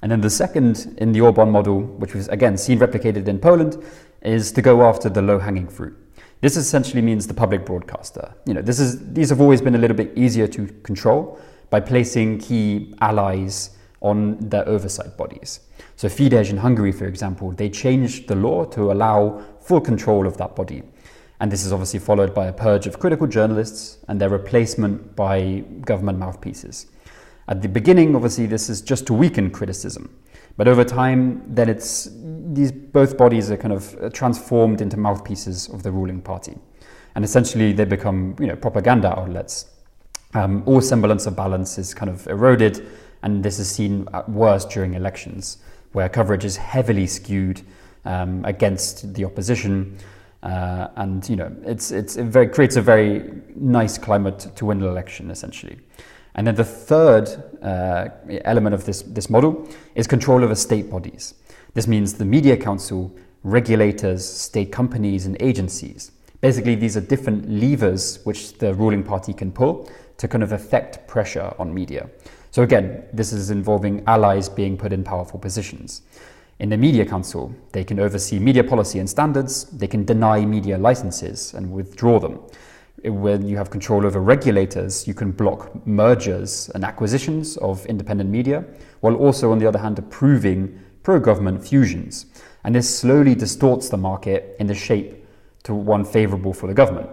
And 0.03 0.11
then 0.11 0.21
the 0.21 0.31
second 0.31 0.97
in 0.99 1.13
the 1.13 1.21
Orban 1.21 1.51
model, 1.51 1.81
which 1.81 2.15
was 2.15 2.29
again 2.29 2.57
seen 2.57 2.79
replicated 2.79 3.29
in 3.29 3.39
Poland, 3.39 3.83
is 4.21 4.53
to 4.53 4.63
go 4.63 4.83
after 4.83 5.09
the 5.09 5.23
low-hanging 5.23 5.69
fruit. 5.69 5.97
This 6.41 6.57
essentially 6.57 7.03
means 7.03 7.27
the 7.27 7.35
public 7.35 7.65
broadcaster. 7.65 8.35
You 8.47 8.55
know, 8.55 8.63
this 8.63 8.81
is 8.81 9.13
these 9.13 9.31
have 9.31 9.41
always 9.41 9.63
been 9.63 9.77
a 9.77 9.79
little 9.79 9.97
bit 9.97 10.13
easier 10.17 10.49
to 10.49 10.67
control 10.83 11.41
by 11.71 11.81
placing 11.81 12.39
key 12.41 12.95
allies 13.01 13.71
on 14.01 14.37
their 14.41 14.69
oversight 14.69 15.17
bodies. 15.17 15.61
So 15.95 16.09
Fidesz 16.09 16.51
in 16.51 16.57
Hungary, 16.57 16.91
for 16.91 17.07
example, 17.07 17.53
they 17.53 17.71
changed 17.71 18.27
the 18.27 18.35
law 18.35 18.65
to 18.67 18.91
allow 18.91 19.41
full 19.61 19.81
control 19.81 20.27
of 20.27 20.37
that 20.39 20.57
body. 20.57 20.83
And 21.41 21.51
this 21.51 21.65
is 21.65 21.73
obviously 21.73 22.01
followed 22.01 22.35
by 22.35 22.47
a 22.47 22.53
purge 22.53 22.89
of 22.89 22.99
critical 22.99 23.29
journalists 23.29 23.99
and 24.09 24.21
their 24.21 24.29
replacement 24.29 25.15
by 25.15 25.65
government 25.85 26.19
mouthpieces. 26.19 26.87
At 27.49 27.63
the 27.63 27.69
beginning, 27.69 28.15
obviously, 28.15 28.47
this 28.47 28.69
is 28.69 28.81
just 28.81 29.07
to 29.07 29.15
weaken 29.15 29.51
criticism. 29.51 30.15
But 30.57 30.69
over 30.69 30.85
time, 30.85 31.43
then 31.47 31.69
it's 31.69 32.11
these 32.53 32.71
both 32.73 33.17
bodies 33.17 33.51
are 33.51 33.57
kind 33.57 33.73
of 33.73 33.97
uh, 34.03 34.11
transformed 34.11 34.81
into 34.81 34.97
mouthpieces 34.99 35.69
of 35.69 35.83
the 35.83 35.91
ruling 35.91 36.21
party, 36.21 36.57
and 37.15 37.25
essentially 37.25 37.73
they 37.73 37.85
become 37.85 38.37
you 38.39 38.47
know 38.47 38.57
propaganda 38.57 39.19
outlets. 39.19 39.67
Um, 40.35 40.63
all 40.67 40.81
semblance 40.81 41.27
of 41.27 41.37
balance 41.37 41.79
is 41.79 41.95
kind 41.95 42.11
of 42.11 42.27
eroded, 42.27 42.87
and 43.23 43.43
this 43.43 43.59
is 43.59 43.71
seen 43.71 44.07
at 44.13 44.29
worst 44.29 44.71
during 44.71 44.95
elections, 44.95 45.59
where 45.93 46.09
coverage 46.09 46.45
is 46.45 46.57
heavily 46.57 47.07
skewed 47.07 47.63
um, 48.05 48.45
against 48.45 49.15
the 49.15 49.25
opposition. 49.25 49.99
Uh, 50.43 50.89
and 50.97 51.29
you 51.29 51.37
know, 51.37 51.55
it's, 51.65 51.93
it's, 51.93 52.17
it 52.17 52.25
very, 52.25 52.49
creates 52.49 52.77
a 52.77 52.83
very 52.83 53.31
nice 53.55 53.97
climate 53.97 54.41
to 54.57 54.67
win 54.67 54.83
an 54.83 54.89
election, 54.89 55.31
essentially. 55.31 55.79
And 56.35 56.47
then 56.47 56.55
the 56.55 56.65
third 56.65 57.29
uh, 57.63 58.09
element 58.45 58.75
of 58.75 58.85
this, 58.85 59.03
this 59.03 59.29
model 59.29 59.69
is 59.95 60.07
control 60.07 60.43
over 60.43 60.55
state 60.55 60.91
bodies. 60.91 61.35
This 61.75 61.87
means 61.87 62.15
the 62.15 62.25
Media 62.25 62.57
Council, 62.57 63.15
regulators, 63.45 64.27
state 64.27 64.73
companies, 64.73 65.27
and 65.27 65.37
agencies. 65.41 66.13
Basically, 66.41 66.75
these 66.75 66.97
are 66.97 67.01
different 67.01 67.49
levers 67.49 68.19
which 68.25 68.59
the 68.59 68.75
ruling 68.75 69.03
party 69.03 69.33
can 69.33 69.53
pull 69.53 69.91
to 70.19 70.29
kind 70.29 70.43
of 70.43 70.53
affect 70.53 71.07
pressure 71.07 71.55
on 71.59 71.73
media. 71.73 72.09
So, 72.51 72.63
again, 72.63 73.05
this 73.13 73.33
is 73.33 73.51
involving 73.51 74.03
allies 74.07 74.49
being 74.49 74.77
put 74.77 74.93
in 74.93 75.05
powerful 75.05 75.39
positions. 75.39 76.03
In 76.59 76.69
the 76.69 76.77
Media 76.77 77.05
Council, 77.05 77.55
they 77.73 77.83
can 77.85 77.99
oversee 77.99 78.39
media 78.39 78.63
policy 78.63 78.99
and 78.99 79.09
standards, 79.09 79.65
they 79.65 79.87
can 79.87 80.05
deny 80.05 80.45
media 80.45 80.79
licenses 80.79 81.55
and 81.55 81.73
withdraw 81.73 82.21
them. 82.21 82.41
When 83.05 83.49
you 83.49 83.57
have 83.57 83.71
control 83.71 84.07
over 84.07 84.21
regulators, 84.21 85.09
you 85.09 85.15
can 85.15 85.33
block 85.33 85.87
mergers 85.87 86.71
and 86.75 86.85
acquisitions 86.85 87.57
of 87.57 87.85
independent 87.87 88.31
media, 88.31 88.65
while 89.01 89.17
also, 89.17 89.51
on 89.51 89.59
the 89.59 89.67
other 89.67 89.81
hand, 89.81 89.99
approving 89.99 90.79
pro 91.03 91.19
government 91.19 91.67
fusions. 91.67 92.27
And 92.63 92.75
this 92.75 92.89
slowly 92.99 93.35
distorts 93.35 93.89
the 93.89 93.97
market 93.97 94.55
in 94.61 94.69
the 94.69 94.75
shape 94.75 95.27
to 95.65 95.75
one 95.75 96.05
favorable 96.05 96.53
for 96.53 96.69
the 96.69 96.75
government. 96.75 97.11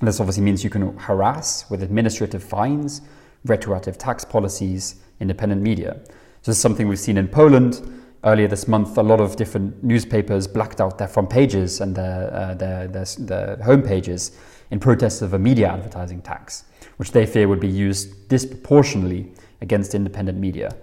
And 0.00 0.08
this 0.08 0.20
obviously 0.20 0.42
means 0.42 0.62
you 0.62 0.68
can 0.68 0.96
harass 0.98 1.70
with 1.70 1.82
administrative 1.82 2.44
fines, 2.44 3.00
retroactive 3.46 3.96
tax 3.96 4.26
policies, 4.26 4.96
independent 5.20 5.62
media. 5.62 6.00
So 6.42 6.50
this 6.50 6.56
is 6.56 6.62
something 6.62 6.86
we've 6.86 6.98
seen 6.98 7.16
in 7.16 7.28
Poland 7.28 7.80
earlier 8.24 8.48
this 8.48 8.68
month. 8.68 8.98
A 8.98 9.02
lot 9.02 9.20
of 9.20 9.36
different 9.36 9.82
newspapers 9.82 10.46
blacked 10.46 10.82
out 10.82 10.98
their 10.98 11.08
front 11.08 11.30
pages 11.30 11.80
and 11.80 11.96
their, 11.96 12.34
uh, 12.34 12.54
their, 12.54 12.88
their, 12.88 13.06
their 13.18 13.56
home 13.62 13.80
pages 13.80 14.32
in 14.74 14.80
protest 14.80 15.22
of 15.22 15.34
a 15.34 15.38
media 15.38 15.68
advertising 15.68 16.20
tax, 16.20 16.64
which 16.96 17.12
they 17.12 17.24
fear 17.24 17.46
would 17.46 17.60
be 17.60 17.68
used 17.68 18.28
disproportionately 18.28 19.32
against 19.60 19.94
independent 19.94 20.36
media. 20.36 20.74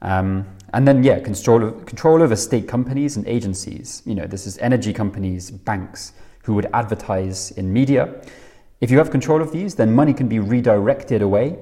Um, 0.00 0.46
and 0.72 0.88
then, 0.88 1.04
yeah, 1.04 1.20
control, 1.20 1.72
control 1.72 2.22
over 2.22 2.36
state 2.36 2.66
companies 2.66 3.18
and 3.18 3.28
agencies. 3.28 4.02
You 4.06 4.14
know, 4.14 4.26
this 4.26 4.46
is 4.46 4.56
energy 4.58 4.94
companies, 4.94 5.50
banks 5.50 6.14
who 6.44 6.54
would 6.54 6.68
advertise 6.72 7.50
in 7.50 7.70
media. 7.70 8.14
If 8.80 8.90
you 8.90 8.96
have 8.96 9.10
control 9.10 9.42
of 9.42 9.52
these, 9.52 9.74
then 9.74 9.94
money 9.94 10.14
can 10.14 10.26
be 10.26 10.38
redirected 10.38 11.20
away 11.20 11.58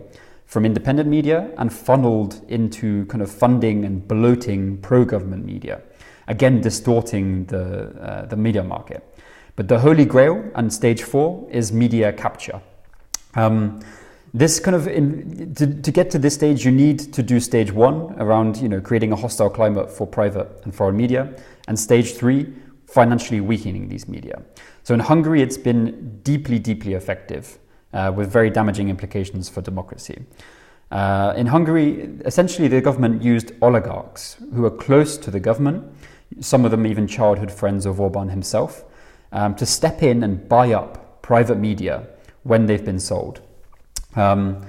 from 0.46 0.64
independent 0.64 1.08
media 1.08 1.50
and 1.58 1.72
funneled 1.72 2.42
into 2.46 3.06
kind 3.06 3.22
of 3.22 3.28
funding 3.28 3.84
and 3.84 4.06
bloating 4.06 4.78
pro 4.82 5.04
government 5.04 5.44
media, 5.44 5.82
again, 6.28 6.60
distorting 6.60 7.44
the, 7.46 7.86
uh, 8.00 8.26
the 8.26 8.36
media 8.36 8.62
market. 8.62 9.11
But 9.56 9.68
the 9.68 9.78
holy 9.78 10.04
grail 10.04 10.50
and 10.54 10.72
stage 10.72 11.02
four 11.02 11.46
is 11.50 11.72
media 11.72 12.12
capture. 12.12 12.60
Um, 13.34 13.80
this 14.34 14.58
kind 14.60 14.74
of 14.74 14.88
in, 14.88 15.54
to, 15.54 15.66
to 15.66 15.92
get 15.92 16.10
to 16.12 16.18
this 16.18 16.34
stage, 16.34 16.64
you 16.64 16.72
need 16.72 17.12
to 17.12 17.22
do 17.22 17.38
stage 17.38 17.70
one 17.70 18.14
around 18.18 18.56
you 18.56 18.68
know 18.68 18.80
creating 18.80 19.12
a 19.12 19.16
hostile 19.16 19.50
climate 19.50 19.90
for 19.90 20.06
private 20.06 20.48
and 20.64 20.74
foreign 20.74 20.96
media, 20.96 21.34
and 21.68 21.78
stage 21.78 22.14
three, 22.14 22.52
financially 22.86 23.40
weakening 23.40 23.88
these 23.88 24.08
media. 24.08 24.42
So 24.84 24.94
in 24.94 25.00
Hungary, 25.00 25.42
it's 25.42 25.58
been 25.58 26.20
deeply, 26.22 26.58
deeply 26.58 26.94
effective, 26.94 27.58
uh, 27.92 28.12
with 28.14 28.32
very 28.32 28.50
damaging 28.50 28.88
implications 28.88 29.48
for 29.48 29.60
democracy. 29.60 30.24
Uh, 30.90 31.32
in 31.36 31.46
Hungary, 31.46 32.10
essentially, 32.24 32.68
the 32.68 32.80
government 32.80 33.22
used 33.22 33.52
oligarchs 33.62 34.36
who 34.54 34.62
were 34.62 34.70
close 34.70 35.16
to 35.18 35.30
the 35.30 35.40
government, 35.40 35.84
some 36.40 36.64
of 36.64 36.70
them 36.70 36.86
even 36.86 37.06
childhood 37.06 37.50
friends 37.50 37.86
of 37.86 38.00
Orban 38.00 38.28
himself, 38.28 38.84
um, 39.32 39.54
to 39.56 39.66
step 39.66 40.02
in 40.02 40.22
and 40.22 40.48
buy 40.48 40.72
up 40.72 41.22
private 41.22 41.58
media 41.58 42.06
when 42.42 42.66
they've 42.66 42.84
been 42.84 43.00
sold. 43.00 43.40
Um, 44.16 44.64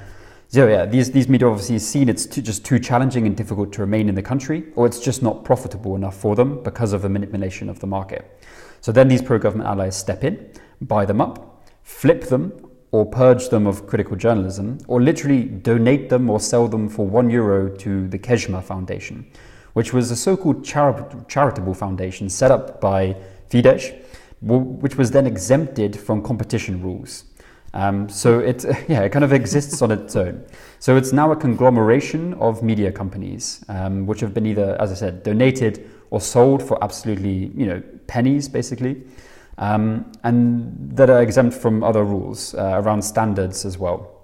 so 0.48 0.68
yeah, 0.68 0.86
these, 0.86 1.12
these 1.12 1.28
media 1.28 1.48
obviously 1.48 1.80
seen 1.80 2.10
it's 2.10 2.26
too, 2.26 2.42
just 2.42 2.64
too 2.64 2.80
challenging 2.80 3.26
and 3.26 3.36
difficult 3.36 3.74
to 3.74 3.82
remain 3.82 4.08
in 4.08 4.16
the 4.16 4.22
country, 4.22 4.66
or 4.76 4.86
it's 4.86 5.00
just 5.00 5.24
not 5.24 5.44
profitable 5.44 5.96
enough 5.96 6.16
for 6.16 6.36
them 6.36 6.62
because 6.64 6.94
of 6.94 7.02
the 7.02 7.10
manipulation 7.10 7.70
of 7.70 7.80
the 7.80 7.88
market. 7.88 8.40
So 8.80 8.92
then 8.92 9.08
these 9.08 9.22
pro-government 9.22 9.68
allies 9.68 9.96
step 9.98 10.24
in, 10.24 10.52
buy 10.82 11.06
them 11.06 11.22
up, 11.22 11.66
flip 11.82 12.26
them, 12.26 12.70
or 12.92 13.04
purge 13.04 13.50
them 13.50 13.66
of 13.66 13.88
critical 13.88 14.16
journalism, 14.16 14.78
or 14.88 15.02
literally 15.02 15.46
donate 15.46 16.10
them 16.10 16.30
or 16.30 16.40
sell 16.40 16.68
them 16.68 16.88
for 16.88 17.08
one 17.08 17.32
euro 17.32 17.76
to 17.78 18.08
the 18.10 18.20
Kesma 18.20 18.64
Foundation, 18.64 19.26
which 19.74 19.92
was 19.92 20.12
a 20.12 20.16
so-called 20.16 20.64
chari- 20.64 21.28
charitable 21.28 21.74
foundation 21.74 22.30
set 22.30 22.52
up 22.52 22.80
by 22.80 23.16
Fidesz 23.50 24.03
which 24.44 24.98
was 24.98 25.12
then 25.12 25.26
exempted 25.26 25.98
from 25.98 26.22
competition 26.22 26.82
rules. 26.82 27.26
Um, 27.74 28.08
so 28.08 28.40
it, 28.40 28.64
yeah, 28.88 29.02
it 29.02 29.12
kind 29.12 29.26
of 29.26 29.34
exists 29.34 29.82
on 29.82 29.92
its 29.92 30.16
own. 30.16 30.44
So 30.80 30.96
it's 30.98 31.12
now 31.12 31.32
a 31.32 31.36
conglomeration 31.36 32.34
of 32.36 32.62
media 32.62 32.92
companies, 32.92 33.64
um, 33.70 34.06
which 34.06 34.20
have 34.20 34.34
been 34.34 34.46
either, 34.46 34.80
as 34.80 34.92
I 34.92 34.96
said, 34.96 35.24
donated 35.24 35.90
or 36.10 36.22
sold 36.22 36.62
for 36.62 36.82
absolutely, 36.84 37.52
you 37.56 37.66
know, 37.66 37.82
pennies, 38.08 38.48
basically, 38.48 39.02
um, 39.58 40.12
and 40.24 40.96
that 40.96 41.10
are 41.10 41.22
exempt 41.22 41.56
from 41.56 41.84
other 41.84 42.04
rules 42.04 42.54
uh, 42.56 42.82
around 42.84 43.02
standards 43.02 43.66
as 43.66 43.78
well. 43.78 44.22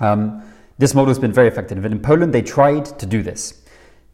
Um, 0.00 0.42
this 0.78 0.94
model 0.94 1.08
has 1.08 1.18
been 1.18 1.32
very 1.32 1.48
effective. 1.48 1.84
And 1.84 1.94
in 1.94 2.00
Poland, 2.00 2.32
they 2.34 2.42
tried 2.42 2.86
to 2.98 3.06
do 3.06 3.22
this. 3.22 3.62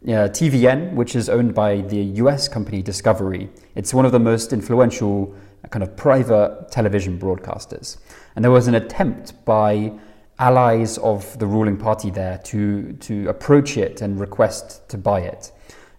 Uh, 0.05 0.29
TVN, 0.29 0.95
which 0.95 1.17
is 1.17 1.29
owned 1.29 1.55
by 1.55 1.81
the 1.81 1.97
US 2.23 2.49
company 2.49 2.83
Discovery, 2.83 3.49
it's 3.75 3.95
one 3.95 4.05
of 4.05 4.13
the 4.13 4.19
most 4.19 4.53
influential 4.53 5.35
kind 5.71 5.83
of 5.83 5.97
private 5.97 6.71
television 6.71 7.19
broadcasters. 7.19 7.99
And 8.35 8.45
there 8.45 8.53
was 8.53 8.69
an 8.69 8.75
attempt 8.75 9.45
by 9.45 9.93
allies 10.39 10.99
of 10.99 11.39
the 11.39 11.47
ruling 11.47 11.77
party 11.77 12.11
there 12.11 12.39
to, 12.45 12.93
to 12.95 13.29
approach 13.29 13.77
it 13.77 14.03
and 14.03 14.21
request 14.21 14.89
to 14.91 14.99
buy 14.99 15.21
it. 15.21 15.53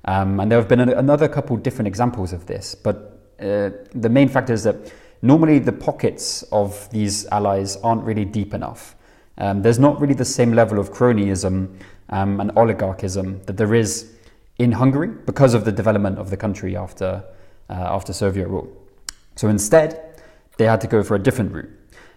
Um, 0.05 0.39
and 0.39 0.51
there 0.51 0.59
have 0.59 0.69
been 0.69 0.79
a, 0.79 0.91
another 0.93 1.27
couple 1.27 1.57
different 1.57 1.87
examples 1.87 2.33
of 2.33 2.45
this, 2.45 2.75
but 2.75 3.19
uh, 3.39 3.71
the 3.93 4.09
main 4.09 4.29
factor 4.29 4.53
is 4.53 4.63
that 4.63 4.75
normally 5.21 5.59
the 5.59 5.71
pockets 5.71 6.43
of 6.51 6.89
these 6.91 7.25
allies 7.27 7.77
aren't 7.77 8.03
really 8.03 8.25
deep 8.25 8.53
enough. 8.53 8.95
Um, 9.39 9.61
there's 9.61 9.79
not 9.79 9.99
really 9.99 10.13
the 10.13 10.25
same 10.25 10.53
level 10.53 10.79
of 10.79 10.91
cronyism 10.91 11.77
um, 12.09 12.39
and 12.39 12.51
oligarchism 12.55 13.41
that 13.43 13.57
there 13.57 13.73
is 13.73 14.13
in 14.57 14.71
Hungary 14.71 15.09
because 15.09 15.53
of 15.53 15.65
the 15.65 15.71
development 15.71 16.17
of 16.17 16.29
the 16.29 16.37
country 16.37 16.75
after, 16.75 17.23
uh, 17.69 17.73
after 17.73 18.13
Soviet 18.13 18.47
rule. 18.47 18.76
So 19.37 19.47
instead, 19.47 20.21
they 20.57 20.65
had 20.65 20.81
to 20.81 20.87
go 20.87 21.03
for 21.03 21.15
a 21.15 21.19
different 21.19 21.53
route. 21.53 21.69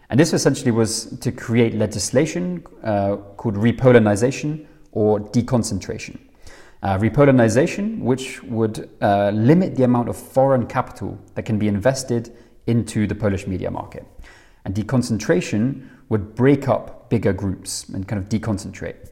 And 0.08 0.18
this 0.18 0.32
essentially 0.32 0.72
was 0.72 1.16
to 1.18 1.30
create 1.30 1.74
legislation 1.74 2.64
uh, 2.82 3.16
called 3.36 3.54
repolonization 3.54 4.66
or 4.90 5.20
deconcentration. 5.20 6.18
Uh, 6.82 6.98
repolonization, 6.98 8.00
which 8.00 8.42
would 8.44 8.88
uh, 9.02 9.30
limit 9.30 9.76
the 9.76 9.84
amount 9.84 10.08
of 10.08 10.16
foreign 10.16 10.66
capital 10.66 11.18
that 11.34 11.44
can 11.44 11.58
be 11.58 11.68
invested 11.68 12.34
into 12.66 13.06
the 13.06 13.14
Polish 13.14 13.46
media 13.46 13.70
market. 13.70 14.04
And 14.64 14.74
deconcentration 14.74 15.88
would 16.08 16.34
break 16.34 16.68
up 16.68 17.10
bigger 17.10 17.34
groups 17.34 17.88
and 17.90 18.08
kind 18.08 18.20
of 18.20 18.28
deconcentrate. 18.28 19.10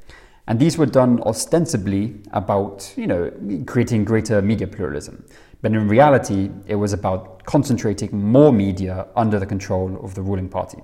And 0.49 0.59
these 0.59 0.79
were 0.79 0.87
done 0.87 1.23
ostensibly 1.25 2.23
about, 2.33 2.91
you 2.97 3.07
know, 3.07 3.31
creating 3.67 4.07
greater 4.07 4.41
media 4.41 4.67
pluralism. 4.67 5.25
But 5.61 5.73
in 5.73 5.89
reality, 5.89 6.51
it 6.67 6.77
was 6.77 6.93
about 6.93 7.45
concentrating 7.45 8.11
more 8.23 8.53
media 8.53 9.07
under 9.17 9.39
the 9.39 9.47
control 9.47 9.99
of 10.05 10.15
the 10.15 10.23
ruling 10.23 10.49
party. 10.49 10.79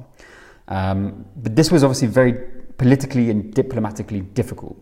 Um, 0.68 1.24
but 1.36 1.54
this 1.54 1.70
was 1.70 1.84
obviously 1.84 2.08
very 2.08 2.34
politically 2.78 3.30
and 3.30 3.52
diplomatically 3.54 4.20
difficult. 4.20 4.76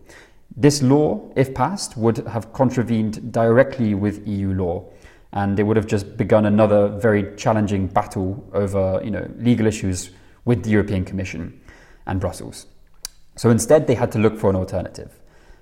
This 0.55 0.81
law, 0.81 1.31
if 1.35 1.53
passed, 1.53 1.97
would 1.97 2.17
have 2.27 2.53
contravened 2.53 3.31
directly 3.31 3.93
with 3.93 4.27
EU 4.27 4.53
law, 4.53 4.85
and 5.33 5.59
it 5.59 5.63
would 5.63 5.77
have 5.77 5.87
just 5.87 6.15
begun 6.15 6.45
another 6.45 6.87
very 6.87 7.35
challenging 7.35 7.87
battle 7.87 8.47
over 8.53 9.01
you 9.03 9.11
know, 9.11 9.27
legal 9.37 9.65
issues 9.65 10.11
with 10.45 10.63
the 10.63 10.69
European 10.69 11.05
Commission 11.05 11.59
and 12.05 12.19
Brussels. 12.19 12.67
So 13.35 13.49
instead, 13.49 13.87
they 13.87 13.95
had 13.95 14.11
to 14.11 14.19
look 14.19 14.37
for 14.37 14.49
an 14.49 14.55
alternative. 14.55 15.11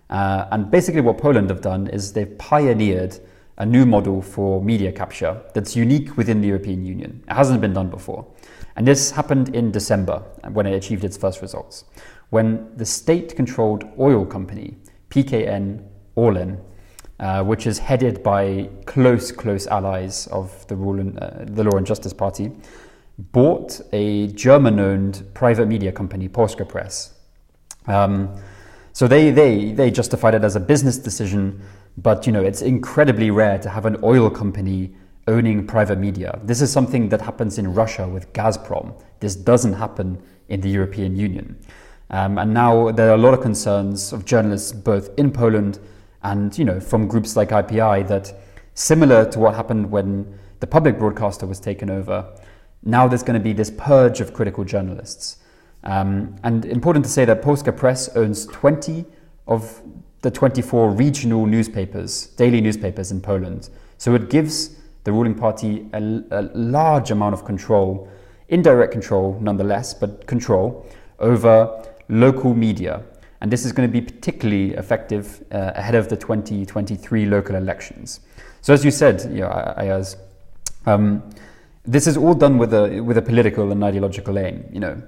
Uh, 0.10 0.46
and 0.52 0.70
basically, 0.70 1.02
what 1.02 1.18
Poland 1.18 1.50
have 1.50 1.62
done 1.62 1.88
is 1.88 2.12
they've 2.12 2.38
pioneered 2.38 3.18
a 3.62 3.66
new 3.66 3.86
model 3.86 4.24
for 4.24 4.60
media 4.64 4.92
capture 4.92 5.40
that's 5.54 5.76
unique 5.76 6.18
within 6.18 6.42
the 6.42 6.48
European 6.48 6.84
Union. 6.84 7.24
It 7.30 7.34
hasn't 7.34 7.62
been 7.62 7.74
done 7.74 7.92
before. 7.92 8.26
And 8.76 8.88
this 8.88 9.12
happened 9.12 9.56
in 9.56 9.72
December 9.72 10.24
when 10.52 10.66
it 10.66 10.74
achieved 10.74 11.04
its 11.04 11.16
first 11.16 11.44
results, 11.44 11.86
when 12.32 12.76
the 12.76 12.86
state 12.86 13.36
controlled 13.36 13.84
oil 14.00 14.26
company, 14.26 14.78
PKN 15.12 15.84
Orlen, 16.18 16.60
uh, 17.20 17.44
which 17.44 17.68
is 17.68 17.78
headed 17.78 18.24
by 18.24 18.68
close, 18.86 19.32
close 19.32 19.68
allies 19.68 20.26
of 20.28 20.66
the, 20.68 20.76
and, 20.76 21.20
uh, 21.20 21.46
the 21.46 21.64
Law 21.64 21.78
and 21.78 21.86
Justice 21.86 22.14
Party, 22.14 22.52
bought 23.32 23.80
a 23.94 24.28
German 24.30 24.80
owned 24.80 25.24
private 25.36 25.68
media 25.68 25.92
company, 25.92 26.28
Polska 26.28 26.66
Press. 26.66 27.14
Um, 27.86 28.36
so 28.94 29.08
they, 29.08 29.30
they, 29.30 29.72
they 29.72 29.92
justified 29.92 30.34
it 30.34 30.44
as 30.44 30.56
a 30.56 30.60
business 30.60 30.98
decision, 30.98 31.62
but 31.98 32.26
you 32.26 32.34
know, 32.34 32.44
it's 32.44 32.62
incredibly 32.62 33.32
rare 33.32 33.58
to 33.60 33.70
have 33.70 33.86
an 33.86 33.98
oil 34.04 34.30
company 34.30 34.94
owning 35.28 35.68
private 35.68 36.00
media. 36.00 36.40
This 36.44 36.62
is 36.62 36.72
something 36.72 37.10
that 37.10 37.22
happens 37.22 37.58
in 37.58 37.74
Russia 37.74 38.08
with 38.08 38.32
Gazprom. 38.34 38.94
This 39.20 39.36
doesn't 39.36 39.74
happen 39.74 40.22
in 40.50 40.62
the 40.62 40.70
European 40.70 41.16
Union. 41.16 41.58
Um, 42.10 42.38
and 42.38 42.54
now 42.54 42.92
there 42.92 43.10
are 43.10 43.16
a 43.16 43.18
lot 43.18 43.34
of 43.34 43.42
concerns 43.42 44.12
of 44.12 44.26
journalists 44.26 44.72
both 44.72 45.10
in 45.18 45.32
Poland 45.32 45.80
and 46.24 46.56
you 46.58 46.66
know 46.66 46.80
from 46.80 47.08
groups 47.08 47.36
like 47.36 47.50
IPI 47.50 48.08
that 48.08 48.34
similar 48.74 49.30
to 49.32 49.40
what 49.40 49.56
happened 49.56 49.90
when 49.90 50.38
the 50.60 50.68
public 50.68 51.00
broadcaster 51.00 51.46
was 51.46 51.60
taken 51.60 51.90
over, 51.90 52.26
now 52.84 53.08
there's 53.08 53.24
going 53.24 53.40
to 53.40 53.44
be 53.44 53.54
this 53.54 53.72
purge 53.72 54.22
of 54.22 54.34
critical 54.34 54.64
journalists. 54.64 55.38
Um, 55.84 56.36
and 56.44 56.66
important 56.66 57.06
to 57.06 57.12
say 57.12 57.26
that 57.26 57.42
Polska 57.42 57.72
Press 57.72 58.10
owns 58.16 58.46
20 58.46 59.06
of 59.48 59.82
the 60.22 60.32
24 60.32 60.92
regional 60.92 61.46
newspapers, 61.46 62.28
daily 62.38 62.62
newspapers 62.62 63.12
in 63.12 63.22
Poland. 63.22 63.70
So 63.98 64.14
it 64.16 64.30
gives 64.30 64.76
the 65.04 65.12
ruling 65.12 65.36
party 65.36 65.88
a, 65.94 66.22
a 66.32 66.42
large 66.54 67.12
amount 67.12 67.34
of 67.34 67.44
control, 67.46 68.08
indirect 68.50 68.92
control 68.92 69.38
nonetheless, 69.42 69.94
but 69.94 70.28
control 70.28 70.86
over 71.20 71.84
local 72.10 72.54
media. 72.54 73.04
And 73.42 73.52
this 73.52 73.66
is 73.66 73.72
going 73.72 73.90
to 73.90 73.92
be 73.92 74.02
particularly 74.02 74.76
effective 74.76 75.44
uh, 75.52 75.72
ahead 75.76 75.96
of 75.96 76.10
the 76.10 76.16
2023 76.16 77.26
local 77.26 77.56
elections. 77.56 78.20
So, 78.62 78.74
as 78.74 78.86
you 78.86 78.92
said, 78.92 79.22
you 79.32 79.40
know, 79.40 79.76
Aljaž, 79.78 80.16
um, 80.86 81.24
this 81.84 82.06
is 82.06 82.18
all 82.18 82.36
done 82.36 82.60
with 82.60 82.74
a, 82.76 83.02
with 83.02 83.18
a 83.18 83.22
political 83.24 83.72
and 83.72 83.84
ideological 83.84 84.38
aim. 84.38 84.64
You 84.72 84.80
know, 84.82 85.02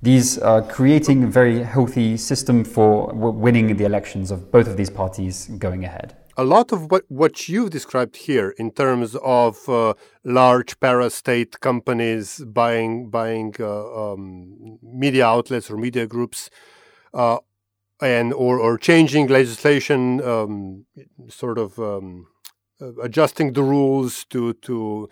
these 0.00 0.38
are 0.38 0.62
creating 0.62 1.24
a 1.24 1.26
very 1.26 1.62
healthy 1.62 2.16
system 2.16 2.64
for 2.64 3.12
winning 3.14 3.76
the 3.76 3.84
elections 3.84 4.30
of 4.30 4.50
both 4.52 4.68
of 4.68 4.76
these 4.76 4.90
parties 4.90 5.48
going 5.58 5.84
ahead. 5.84 6.16
A 6.36 6.44
lot 6.44 6.70
of 6.70 6.92
what, 6.92 7.04
what 7.08 7.48
you've 7.48 7.70
described 7.70 8.16
here 8.16 8.50
in 8.58 8.70
terms 8.70 9.16
of 9.16 9.68
uh, 9.68 9.94
large 10.22 10.78
para-state 10.78 11.58
companies 11.58 12.38
buying 12.46 13.10
buying 13.10 13.56
uh, 13.58 14.12
um, 14.12 14.78
media 14.80 15.26
outlets 15.26 15.68
or 15.68 15.76
media 15.76 16.06
groups, 16.06 16.48
uh, 17.12 17.38
and 18.00 18.32
or, 18.32 18.60
or 18.60 18.78
changing 18.78 19.26
legislation, 19.26 20.22
um, 20.22 20.86
sort 21.28 21.58
of 21.58 21.76
um, 21.80 22.28
adjusting 23.02 23.52
the 23.54 23.62
rules 23.64 24.24
to 24.26 24.52
to 24.52 25.08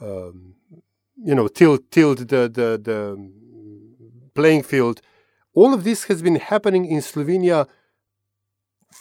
um, 0.00 0.54
you 1.22 1.34
know 1.34 1.46
tilt 1.46 1.90
tilt 1.90 2.20
the 2.20 2.48
the, 2.48 2.80
the 2.82 3.30
playing 4.34 4.62
field. 4.62 5.00
All 5.54 5.74
of 5.74 5.84
this 5.84 6.04
has 6.04 6.22
been 6.22 6.36
happening 6.36 6.84
in 6.86 7.00
Slovenia 7.00 7.66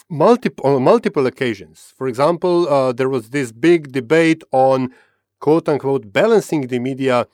multiple 0.09 0.65
on 0.65 0.83
multiple 0.83 1.25
occasions. 1.25 1.93
For 1.97 2.07
example, 2.07 2.67
uh, 2.67 2.91
there 2.93 3.09
was 3.09 3.29
this 3.29 3.51
big 3.51 3.91
debate 3.91 4.43
on 4.51 4.93
quote 5.39 5.67
unquote 5.69 6.11
balancing 6.11 6.67
the 6.67 6.79
media 6.79 7.27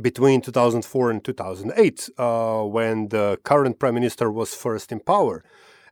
between 0.00 0.40
2004 0.40 1.10
and 1.10 1.24
2008 1.24 2.10
uh, 2.18 2.62
when 2.62 3.08
the 3.08 3.38
current 3.44 3.78
prime 3.78 3.94
minister 3.94 4.30
was 4.30 4.54
first 4.54 4.92
in 4.92 5.00
power. 5.00 5.42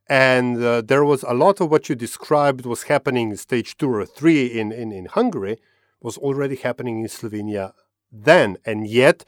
And 0.06 0.62
uh, 0.62 0.82
there 0.82 1.04
was 1.04 1.22
a 1.22 1.32
lot 1.32 1.60
of 1.60 1.70
what 1.70 1.88
you 1.88 1.94
described 1.94 2.66
was 2.66 2.84
happening 2.84 3.30
in 3.30 3.36
stage 3.38 3.78
two 3.78 3.90
or 3.90 4.04
three 4.04 4.46
in, 4.46 4.70
in, 4.70 4.92
in 4.92 5.06
Hungary 5.06 5.58
was 6.00 6.18
already 6.18 6.56
happening 6.56 7.00
in 7.00 7.08
Slovenia 7.08 7.72
then. 8.12 8.58
And 8.66 8.86
yet, 8.86 9.24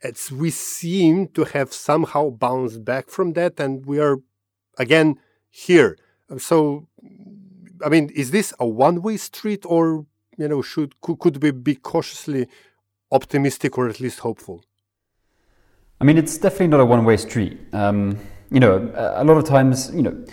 it's, 0.00 0.30
we 0.30 0.50
seem 0.50 1.28
to 1.28 1.44
have 1.44 1.72
somehow 1.72 2.30
bounced 2.30 2.84
back 2.84 3.08
from 3.08 3.32
that, 3.34 3.58
and 3.58 3.86
we 3.86 3.98
are 3.98 4.18
again 4.78 5.16
here. 5.50 5.96
So, 6.38 6.88
I 7.84 7.88
mean, 7.88 8.10
is 8.14 8.30
this 8.30 8.52
a 8.58 8.66
one-way 8.66 9.16
street, 9.16 9.64
or 9.66 10.06
you 10.36 10.48
know, 10.48 10.62
should 10.62 11.00
could, 11.00 11.18
could 11.18 11.42
we 11.42 11.50
be 11.52 11.74
cautiously 11.76 12.48
optimistic 13.12 13.78
or 13.78 13.88
at 13.88 14.00
least 14.00 14.20
hopeful? 14.20 14.64
I 16.00 16.04
mean, 16.04 16.18
it's 16.18 16.36
definitely 16.36 16.68
not 16.68 16.80
a 16.80 16.84
one-way 16.84 17.16
street. 17.16 17.58
Um, 17.72 18.18
you 18.50 18.60
know, 18.60 18.92
a 18.94 19.24
lot 19.24 19.36
of 19.36 19.44
times, 19.44 19.90
you 19.94 20.02
know, 20.02 20.24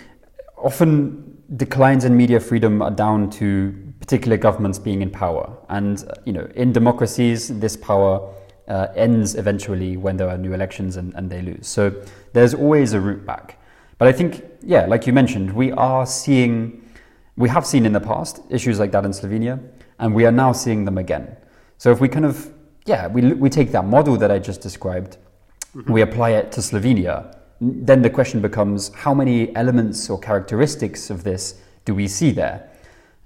often 0.56 1.42
declines 1.56 2.04
in 2.04 2.16
media 2.16 2.40
freedom 2.40 2.82
are 2.82 2.90
down 2.90 3.30
to 3.30 3.72
particular 4.00 4.36
governments 4.36 4.78
being 4.78 5.02
in 5.02 5.10
power, 5.10 5.56
and 5.68 6.04
you 6.24 6.32
know, 6.32 6.48
in 6.54 6.72
democracies, 6.72 7.48
this 7.60 7.76
power 7.76 8.32
uh, 8.68 8.88
ends 8.94 9.34
eventually 9.34 9.96
when 9.96 10.16
there 10.16 10.28
are 10.28 10.38
new 10.38 10.52
elections 10.52 10.96
and, 10.96 11.14
and 11.14 11.30
they 11.30 11.42
lose. 11.42 11.66
So 11.66 11.92
there's 12.32 12.54
always 12.54 12.92
a 12.92 13.00
route 13.00 13.26
back. 13.26 13.58
But 13.98 14.08
I 14.08 14.12
think, 14.12 14.44
yeah, 14.62 14.86
like 14.86 15.06
you 15.06 15.12
mentioned, 15.12 15.52
we 15.52 15.72
are 15.72 16.06
seeing, 16.06 16.88
we 17.36 17.48
have 17.48 17.66
seen 17.66 17.86
in 17.86 17.92
the 17.92 18.00
past 18.00 18.40
issues 18.50 18.78
like 18.78 18.90
that 18.92 19.04
in 19.04 19.12
Slovenia, 19.12 19.60
and 19.98 20.14
we 20.14 20.24
are 20.24 20.32
now 20.32 20.52
seeing 20.52 20.84
them 20.84 20.98
again. 20.98 21.36
So 21.78 21.90
if 21.90 22.00
we 22.00 22.08
kind 22.08 22.24
of, 22.24 22.52
yeah, 22.86 23.06
we, 23.06 23.32
we 23.34 23.48
take 23.48 23.70
that 23.72 23.84
model 23.84 24.16
that 24.16 24.30
I 24.30 24.38
just 24.38 24.60
described, 24.60 25.18
mm-hmm. 25.76 25.92
we 25.92 26.02
apply 26.02 26.30
it 26.30 26.50
to 26.52 26.60
Slovenia, 26.60 27.36
then 27.60 28.02
the 28.02 28.10
question 28.10 28.40
becomes 28.40 28.92
how 28.94 29.14
many 29.14 29.54
elements 29.54 30.10
or 30.10 30.18
characteristics 30.18 31.10
of 31.10 31.22
this 31.22 31.60
do 31.84 31.94
we 31.94 32.08
see 32.08 32.32
there? 32.32 32.68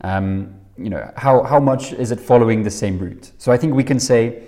Um, 0.03 0.55
you 0.77 0.90
know, 0.90 1.11
how, 1.16 1.42
how 1.42 1.59
much 1.59 1.94
is 1.94 2.11
it 2.11 2.20
following 2.20 2.62
the 2.62 2.70
same 2.70 2.99
route? 2.99 3.33
So 3.38 3.51
I 3.51 3.57
think 3.57 3.75
we 3.75 3.83
can 3.83 3.99
say 3.99 4.42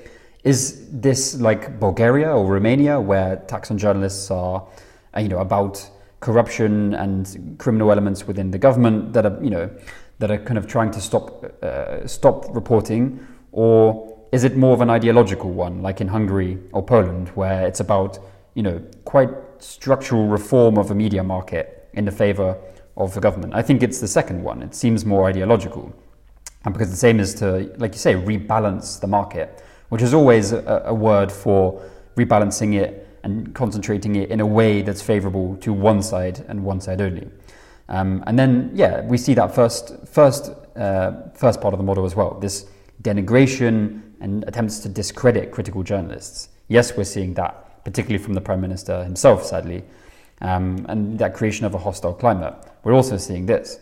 is 0.45 0.89
this 0.93 1.41
like 1.41 1.81
Bulgaria 1.81 2.31
or 2.31 2.47
Romania, 2.47 3.01
where 3.01 3.35
attacks 3.35 3.71
on 3.71 3.79
journalists 3.79 4.31
are, 4.31 4.67
uh, 5.17 5.21
you 5.21 5.29
know, 5.29 5.39
about 5.39 5.91
corruption 6.21 6.95
and 6.95 7.57
criminal 7.59 7.91
elements 7.91 8.27
within 8.27 8.51
the 8.51 8.59
government 8.59 9.13
that 9.13 9.27
are, 9.27 9.39
you 9.43 9.51
know, 9.51 9.71
that 10.19 10.31
are 10.31 10.39
kind 10.39 10.59
of 10.59 10.67
trying 10.67 10.91
to 10.91 11.01
stop 11.01 11.45
uh, 11.63 12.07
stop 12.07 12.55
reporting, 12.55 13.27
or 13.53 14.17
is 14.33 14.45
it 14.45 14.57
more 14.57 14.75
of 14.75 14.81
an 14.81 14.91
ideological 14.91 15.51
one, 15.51 15.83
like 15.83 16.01
in 16.01 16.09
Hungary 16.09 16.59
or 16.73 16.83
Poland, 16.83 17.29
where 17.31 17.67
it's 17.67 17.81
about, 17.81 18.19
you 18.55 18.63
know, 18.63 18.81
quite 19.05 19.31
structural 19.59 20.27
reform 20.27 20.79
of 20.79 20.89
the 20.89 20.95
media 20.95 21.25
market 21.25 21.89
in 21.95 22.05
the 22.05 22.13
favor 22.13 22.57
of 22.97 23.15
the 23.15 23.21
government? 23.21 23.55
I 23.55 23.63
think 23.63 23.83
it's 23.83 24.01
the 24.01 24.09
second 24.09 24.43
one. 24.43 24.63
It 24.63 24.75
seems 24.75 25.05
more 25.05 25.29
ideological, 25.29 25.93
and 26.65 26.73
because 26.73 26.91
the 26.91 26.97
same 26.97 27.19
is 27.19 27.35
to, 27.35 27.73
like 27.79 27.93
you 27.93 27.99
say, 27.99 28.15
rebalance 28.15 29.01
the 29.01 29.09
market 29.09 29.63
which 29.89 30.03
is 30.03 30.15
always 30.15 30.53
a, 30.53 30.83
a 30.87 30.95
word 30.95 31.31
for 31.31 31.83
rebalancing 32.17 32.75
it 32.75 33.09
and 33.23 33.55
concentrating 33.55 34.17
it 34.17 34.31
in 34.31 34.41
a 34.41 34.47
way 34.47 34.83
that's 34.83 35.03
favorable 35.03 35.57
to 35.57 35.73
one 35.73 36.03
side 36.03 36.45
and 36.49 36.63
one 36.63 36.81
side 36.81 37.01
only. 37.01 37.29
Um, 37.89 38.23
and 38.27 38.39
then, 38.39 38.71
yeah, 38.75 39.01
we 39.03 39.17
see 39.17 39.35
that 39.35 39.55
first, 39.55 39.95
first, 40.07 40.53
uh, 40.77 41.29
first 41.35 41.61
part 41.61 41.75
of 41.75 41.79
the 41.79 41.85
model 41.85 42.05
as 42.05 42.15
well 42.15 42.39
this 42.39 42.67
denigration 43.03 44.03
and 44.21 44.45
attempts 44.47 44.81
to 44.81 44.89
discredit 44.89 45.53
critical 45.53 45.83
journalists. 45.83 46.49
Yes, 46.69 46.97
we're 46.97 47.05
seeing 47.05 47.35
that, 47.35 47.85
particularly 47.85 48.23
from 48.23 48.35
the 48.35 48.41
Prime 48.41 48.61
Minister 48.61 49.05
himself, 49.05 49.45
sadly, 49.45 49.85
um, 50.41 50.85
and 50.89 51.19
that 51.19 51.35
creation 51.35 51.65
of 51.65 51.75
a 51.75 51.79
hostile 51.79 52.13
climate. 52.13 52.55
We're 52.83 52.95
also 52.95 53.17
seeing 53.17 53.47
this. 53.47 53.79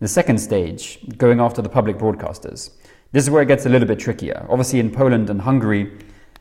The 0.00 0.08
second 0.08 0.38
stage, 0.38 0.98
going 1.16 1.40
after 1.40 1.62
the 1.62 1.68
public 1.68 1.96
broadcasters. 1.96 2.70
This 3.16 3.24
is 3.24 3.30
where 3.30 3.40
it 3.40 3.46
gets 3.46 3.64
a 3.64 3.70
little 3.70 3.88
bit 3.88 3.98
trickier. 3.98 4.44
Obviously, 4.50 4.78
in 4.78 4.90
Poland 4.90 5.30
and 5.30 5.40
Hungary, 5.40 5.90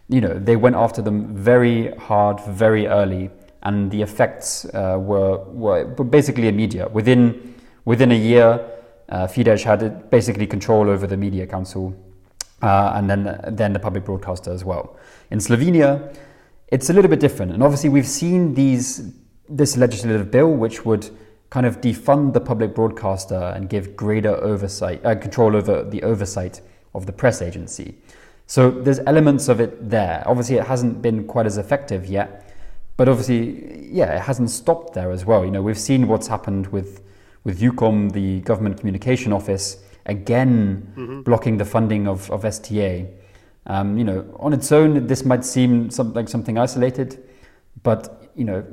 you 0.10 0.20
know, 0.20 0.38
they 0.38 0.58
went 0.58 0.76
after 0.76 1.02
them 1.02 1.34
very 1.34 1.96
hard, 1.96 2.42
very 2.42 2.86
early, 2.86 3.30
and 3.64 3.90
the 3.90 4.02
effects 4.02 4.66
uh, 4.66 4.98
were, 5.00 5.38
were 5.46 5.86
basically 5.86 6.50
immediate. 6.50 6.92
Within 6.92 7.56
within 7.86 8.12
a 8.12 8.18
year, 8.18 8.60
uh, 9.08 9.26
Fidesz 9.26 9.64
had 9.64 10.10
basically 10.10 10.46
control 10.46 10.90
over 10.90 11.08
the 11.08 11.16
media 11.16 11.48
council, 11.48 11.96
uh, 12.62 12.92
and 12.96 13.10
then 13.10 13.40
then 13.54 13.72
the 13.72 13.80
public 13.80 14.04
broadcaster 14.04 14.52
as 14.52 14.66
well. 14.66 14.98
In 15.32 15.40
Slovenia, 15.40 16.14
it's 16.68 16.90
a 16.90 16.94
little 16.94 17.10
bit 17.10 17.22
different, 17.22 17.54
and 17.54 17.64
obviously 17.64 17.88
we've 17.88 18.06
seen 18.22 18.54
these 18.54 19.14
this 19.48 19.78
legislative 19.78 20.30
bill, 20.30 20.52
which 20.52 20.84
would 20.84 21.10
kind 21.50 21.66
of 21.66 21.82
defund 21.82 22.34
the 22.34 22.42
public 22.42 22.76
broadcaster 22.76 23.54
and 23.56 23.70
give 23.70 23.96
greater 23.96 24.36
oversight, 24.44 25.06
uh, 25.06 25.16
control 25.16 25.56
over 25.56 25.84
the 25.84 26.04
oversight 26.04 26.62
of 26.94 27.06
the 27.06 27.14
press 27.14 27.42
agency. 27.42 27.96
So 28.48 28.70
there's 28.70 29.00
elements 29.00 29.48
of 29.48 29.60
it 29.60 29.90
there. 29.90 30.24
Obviously, 30.26 30.58
it 30.58 30.66
hasn't 30.66 31.02
been 31.02 31.26
quite 31.26 31.46
as 31.46 31.58
effective 31.58 32.06
yet, 32.06 32.54
but 32.98 33.10
obviously, 33.10 33.90
yeah, 33.92 34.16
it 34.16 34.22
hasn't 34.22 34.50
stopped 34.50 34.94
there 34.94 35.12
as 35.12 35.26
well. 35.26 35.44
You 35.44 35.52
know, 35.52 35.62
we've 35.62 35.80
seen 35.80 36.08
what's 36.08 36.28
happened 36.28 36.68
with 36.68 37.02
with 37.44 37.62
UKOM, 37.62 38.12
the 38.12 38.42
government 38.42 38.80
communication 38.80 39.32
office, 39.32 39.78
again 40.08 40.92
mm-hmm. 40.98 41.22
blocking 41.22 41.58
the 41.58 41.66
funding 41.66 42.08
of, 42.08 42.30
of 42.32 42.44
STA. 42.44 43.08
Um, 43.68 43.98
you 43.98 44.04
know, 44.04 44.36
on 44.40 44.54
its 44.54 44.72
own, 44.72 45.08
this 45.08 45.26
might 45.26 45.46
seem 45.46 45.90
some, 45.90 46.14
like 46.14 46.28
something 46.28 46.58
isolated, 46.58 47.24
but 47.84 48.30
you 48.36 48.46
know, 48.46 48.66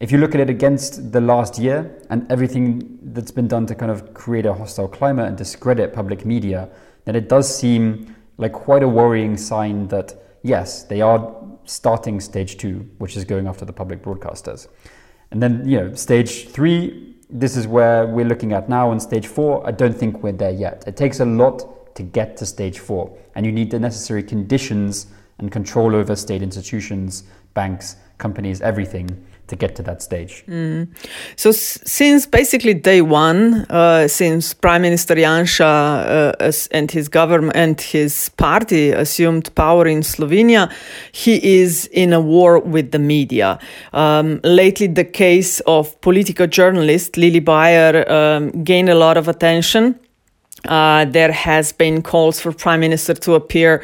if 0.00 0.10
you 0.10 0.16
look 0.16 0.34
at 0.34 0.40
it 0.40 0.48
against 0.48 1.12
the 1.12 1.20
last 1.20 1.58
year 1.58 2.02
and 2.08 2.26
everything 2.32 2.98
that's 3.02 3.30
been 3.30 3.46
done 3.46 3.66
to 3.66 3.74
kind 3.74 3.92
of 3.92 4.14
create 4.14 4.46
a 4.46 4.54
hostile 4.54 4.88
climate 4.88 5.28
and 5.28 5.36
discredit 5.36 5.92
public 5.92 6.24
media, 6.24 6.70
then 7.04 7.14
it 7.14 7.28
does 7.28 7.54
seem 7.54 8.16
like 8.38 8.52
quite 8.52 8.82
a 8.82 8.88
worrying 8.88 9.36
sign 9.36 9.86
that 9.88 10.14
yes, 10.42 10.84
they 10.84 11.02
are 11.02 11.36
starting 11.66 12.18
stage 12.18 12.56
two, 12.56 12.88
which 12.96 13.14
is 13.14 13.24
going 13.24 13.46
after 13.46 13.66
the 13.66 13.72
public 13.74 14.02
broadcasters. 14.02 14.68
And 15.30 15.42
then, 15.42 15.68
you 15.68 15.78
know, 15.78 15.94
stage 15.94 16.48
three, 16.48 17.16
this 17.28 17.54
is 17.54 17.68
where 17.68 18.06
we're 18.06 18.24
looking 18.24 18.54
at 18.54 18.70
now. 18.70 18.92
And 18.92 19.02
stage 19.02 19.26
four, 19.26 19.64
I 19.66 19.70
don't 19.70 19.96
think 19.96 20.22
we're 20.22 20.32
there 20.32 20.50
yet. 20.50 20.82
It 20.86 20.96
takes 20.96 21.20
a 21.20 21.26
lot 21.26 21.94
to 21.94 22.02
get 22.02 22.38
to 22.38 22.46
stage 22.46 22.78
four, 22.78 23.14
and 23.34 23.44
you 23.44 23.52
need 23.52 23.70
the 23.70 23.78
necessary 23.78 24.22
conditions 24.22 25.08
and 25.38 25.52
control 25.52 25.94
over 25.94 26.16
state 26.16 26.42
institutions, 26.42 27.24
banks, 27.52 27.96
companies, 28.16 28.62
everything 28.62 29.26
to 29.50 29.56
get 29.56 29.76
to 29.76 29.82
that 29.82 30.02
stage. 30.02 30.44
Mm. 30.48 30.88
So, 31.36 31.50
s- 31.50 31.78
since 31.84 32.26
basically 32.26 32.74
day 32.74 33.00
one, 33.02 33.66
uh, 33.68 34.08
since 34.08 34.54
Prime 34.54 34.82
Minister 34.82 35.14
Janša 35.14 36.36
uh, 36.40 36.52
and 36.70 36.90
his 36.90 37.08
government 37.08 37.56
and 37.56 37.80
his 37.80 38.30
party 38.36 38.92
assumed 38.92 39.54
power 39.54 39.86
in 39.86 40.00
Slovenia, 40.02 40.72
he 41.12 41.34
is 41.60 41.86
in 41.92 42.12
a 42.12 42.20
war 42.20 42.58
with 42.58 42.90
the 42.92 42.98
media. 42.98 43.58
Um, 43.92 44.40
lately, 44.44 44.86
the 44.86 45.04
case 45.04 45.60
of 45.66 46.00
political 46.00 46.46
journalist 46.46 47.16
Lili 47.16 47.40
Bayer 47.40 47.94
um, 48.10 48.64
gained 48.64 48.88
a 48.88 48.94
lot 48.94 49.16
of 49.16 49.28
attention. 49.28 49.98
Uh, 50.66 51.04
there 51.06 51.32
has 51.32 51.72
been 51.72 52.02
calls 52.02 52.40
for 52.40 52.52
prime 52.52 52.80
minister 52.80 53.14
to 53.14 53.34
appear 53.34 53.82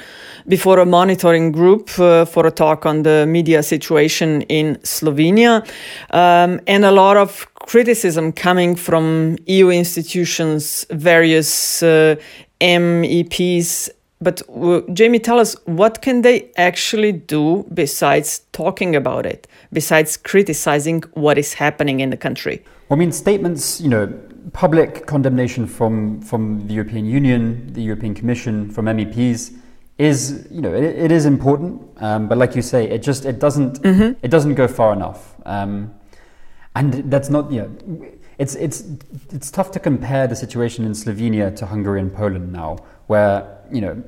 before 0.48 0.78
a 0.78 0.86
monitoring 0.86 1.50
group 1.52 1.98
uh, 1.98 2.24
for 2.24 2.46
a 2.46 2.50
talk 2.50 2.86
on 2.86 3.02
the 3.02 3.26
media 3.26 3.62
situation 3.62 4.42
in 4.42 4.76
Slovenia, 4.82 5.66
um, 6.10 6.60
and 6.66 6.84
a 6.84 6.90
lot 6.90 7.16
of 7.16 7.46
criticism 7.54 8.32
coming 8.32 8.76
from 8.76 9.36
EU 9.46 9.70
institutions, 9.70 10.86
various 10.90 11.82
uh, 11.82 12.16
MEPs. 12.60 13.90
But 14.20 14.42
uh, 14.48 14.80
Jamie, 14.92 15.18
tell 15.18 15.38
us 15.38 15.56
what 15.64 16.00
can 16.00 16.22
they 16.22 16.50
actually 16.56 17.12
do 17.12 17.66
besides 17.74 18.42
talking 18.52 18.94
about 18.94 19.26
it, 19.26 19.46
besides 19.72 20.16
criticizing 20.16 21.02
what 21.14 21.38
is 21.38 21.54
happening 21.54 22.00
in 22.00 22.10
the 22.10 22.16
country? 22.16 22.64
Well, 22.88 22.96
I 22.96 23.00
mean, 23.00 23.12
statements, 23.12 23.80
you 23.80 23.88
know, 23.88 24.06
public 24.52 25.06
condemnation 25.06 25.66
from, 25.66 26.20
from 26.20 26.66
the 26.66 26.74
European 26.74 27.06
Union, 27.06 27.72
the 27.72 27.82
European 27.82 28.14
Commission, 28.14 28.70
from 28.70 28.86
MEPs 28.86 29.54
is, 29.98 30.46
you 30.50 30.60
know, 30.60 30.74
it, 30.74 30.84
it 30.84 31.12
is 31.12 31.26
important. 31.26 31.82
Um, 31.98 32.28
but 32.28 32.38
like 32.38 32.54
you 32.54 32.62
say, 32.62 32.88
it 32.88 33.02
just 33.02 33.24
it 33.24 33.38
doesn't 33.38 33.82
mm-hmm. 33.82 34.12
it 34.22 34.28
doesn't 34.28 34.54
go 34.54 34.68
far 34.68 34.92
enough. 34.92 35.34
Um, 35.46 35.94
and 36.74 37.10
that's 37.10 37.30
not, 37.30 37.50
you 37.50 37.62
know, 37.62 38.06
it's 38.38 38.54
it's 38.56 38.84
it's 39.30 39.50
tough 39.50 39.70
to 39.72 39.80
compare 39.80 40.26
the 40.26 40.36
situation 40.36 40.84
in 40.84 40.92
Slovenia 40.92 41.54
to 41.56 41.66
Hungary 41.66 42.00
and 42.00 42.12
Poland 42.12 42.52
now, 42.52 42.76
where 43.06 43.58
you 43.72 43.80
know 43.80 44.02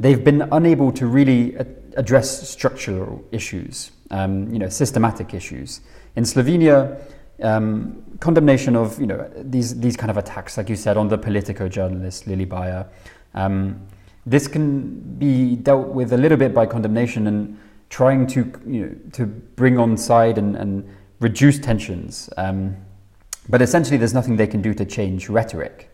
they've 0.00 0.24
been 0.24 0.48
unable 0.52 0.90
to 0.92 1.06
really 1.06 1.56
address 1.96 2.48
structural 2.48 3.22
issues, 3.30 3.90
um, 4.10 4.50
you 4.52 4.58
know, 4.58 4.68
systematic 4.68 5.34
issues. 5.34 5.80
In 6.16 6.24
Slovenia, 6.24 6.98
um, 7.42 8.02
condemnation 8.20 8.76
of 8.76 8.98
you 9.00 9.06
know 9.06 9.30
these 9.36 9.78
these 9.80 9.96
kind 9.96 10.10
of 10.10 10.16
attacks, 10.16 10.56
like 10.56 10.68
you 10.68 10.76
said, 10.76 10.96
on 10.96 11.08
the 11.08 11.18
Politico 11.18 11.68
journalist 11.68 12.26
Lili 12.26 12.44
Bayer. 12.44 12.86
Um, 13.34 13.86
this 14.26 14.48
can 14.48 15.00
be 15.18 15.56
dealt 15.56 15.88
with 15.88 16.12
a 16.12 16.16
little 16.16 16.38
bit 16.38 16.54
by 16.54 16.66
condemnation 16.66 17.26
and 17.26 17.58
trying 17.90 18.26
to 18.28 18.40
you 18.66 18.86
know 18.86 18.96
to 19.12 19.26
bring 19.26 19.78
on 19.78 19.96
side 19.96 20.38
and, 20.38 20.56
and 20.56 20.88
reduce 21.20 21.58
tensions. 21.58 22.30
Um, 22.36 22.76
but 23.48 23.60
essentially, 23.60 23.98
there's 23.98 24.14
nothing 24.14 24.36
they 24.36 24.46
can 24.46 24.62
do 24.62 24.72
to 24.74 24.84
change 24.84 25.28
rhetoric. 25.28 25.90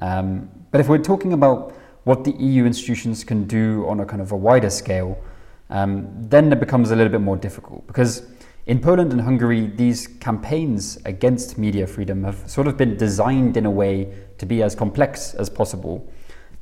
Um, 0.00 0.50
but 0.70 0.80
if 0.80 0.88
we're 0.88 0.98
talking 0.98 1.32
about 1.32 1.74
what 2.04 2.24
the 2.24 2.32
EU 2.32 2.64
institutions 2.64 3.24
can 3.24 3.44
do 3.44 3.86
on 3.88 4.00
a 4.00 4.06
kind 4.06 4.22
of 4.22 4.32
a 4.32 4.36
wider 4.36 4.70
scale, 4.70 5.22
um, 5.70 6.08
then 6.28 6.52
it 6.52 6.60
becomes 6.60 6.90
a 6.90 6.96
little 6.96 7.10
bit 7.10 7.20
more 7.20 7.36
difficult 7.36 7.86
because 7.86 8.26
in 8.66 8.78
Poland 8.80 9.12
and 9.12 9.22
Hungary, 9.22 9.66
these 9.66 10.06
campaigns 10.06 10.98
against 11.04 11.58
media 11.58 11.86
freedom 11.86 12.24
have 12.24 12.48
sort 12.48 12.66
of 12.66 12.76
been 12.76 12.96
designed 12.96 13.56
in 13.56 13.66
a 13.66 13.70
way 13.70 14.12
to 14.38 14.46
be 14.46 14.62
as 14.62 14.74
complex 14.74 15.34
as 15.34 15.48
possible 15.48 16.10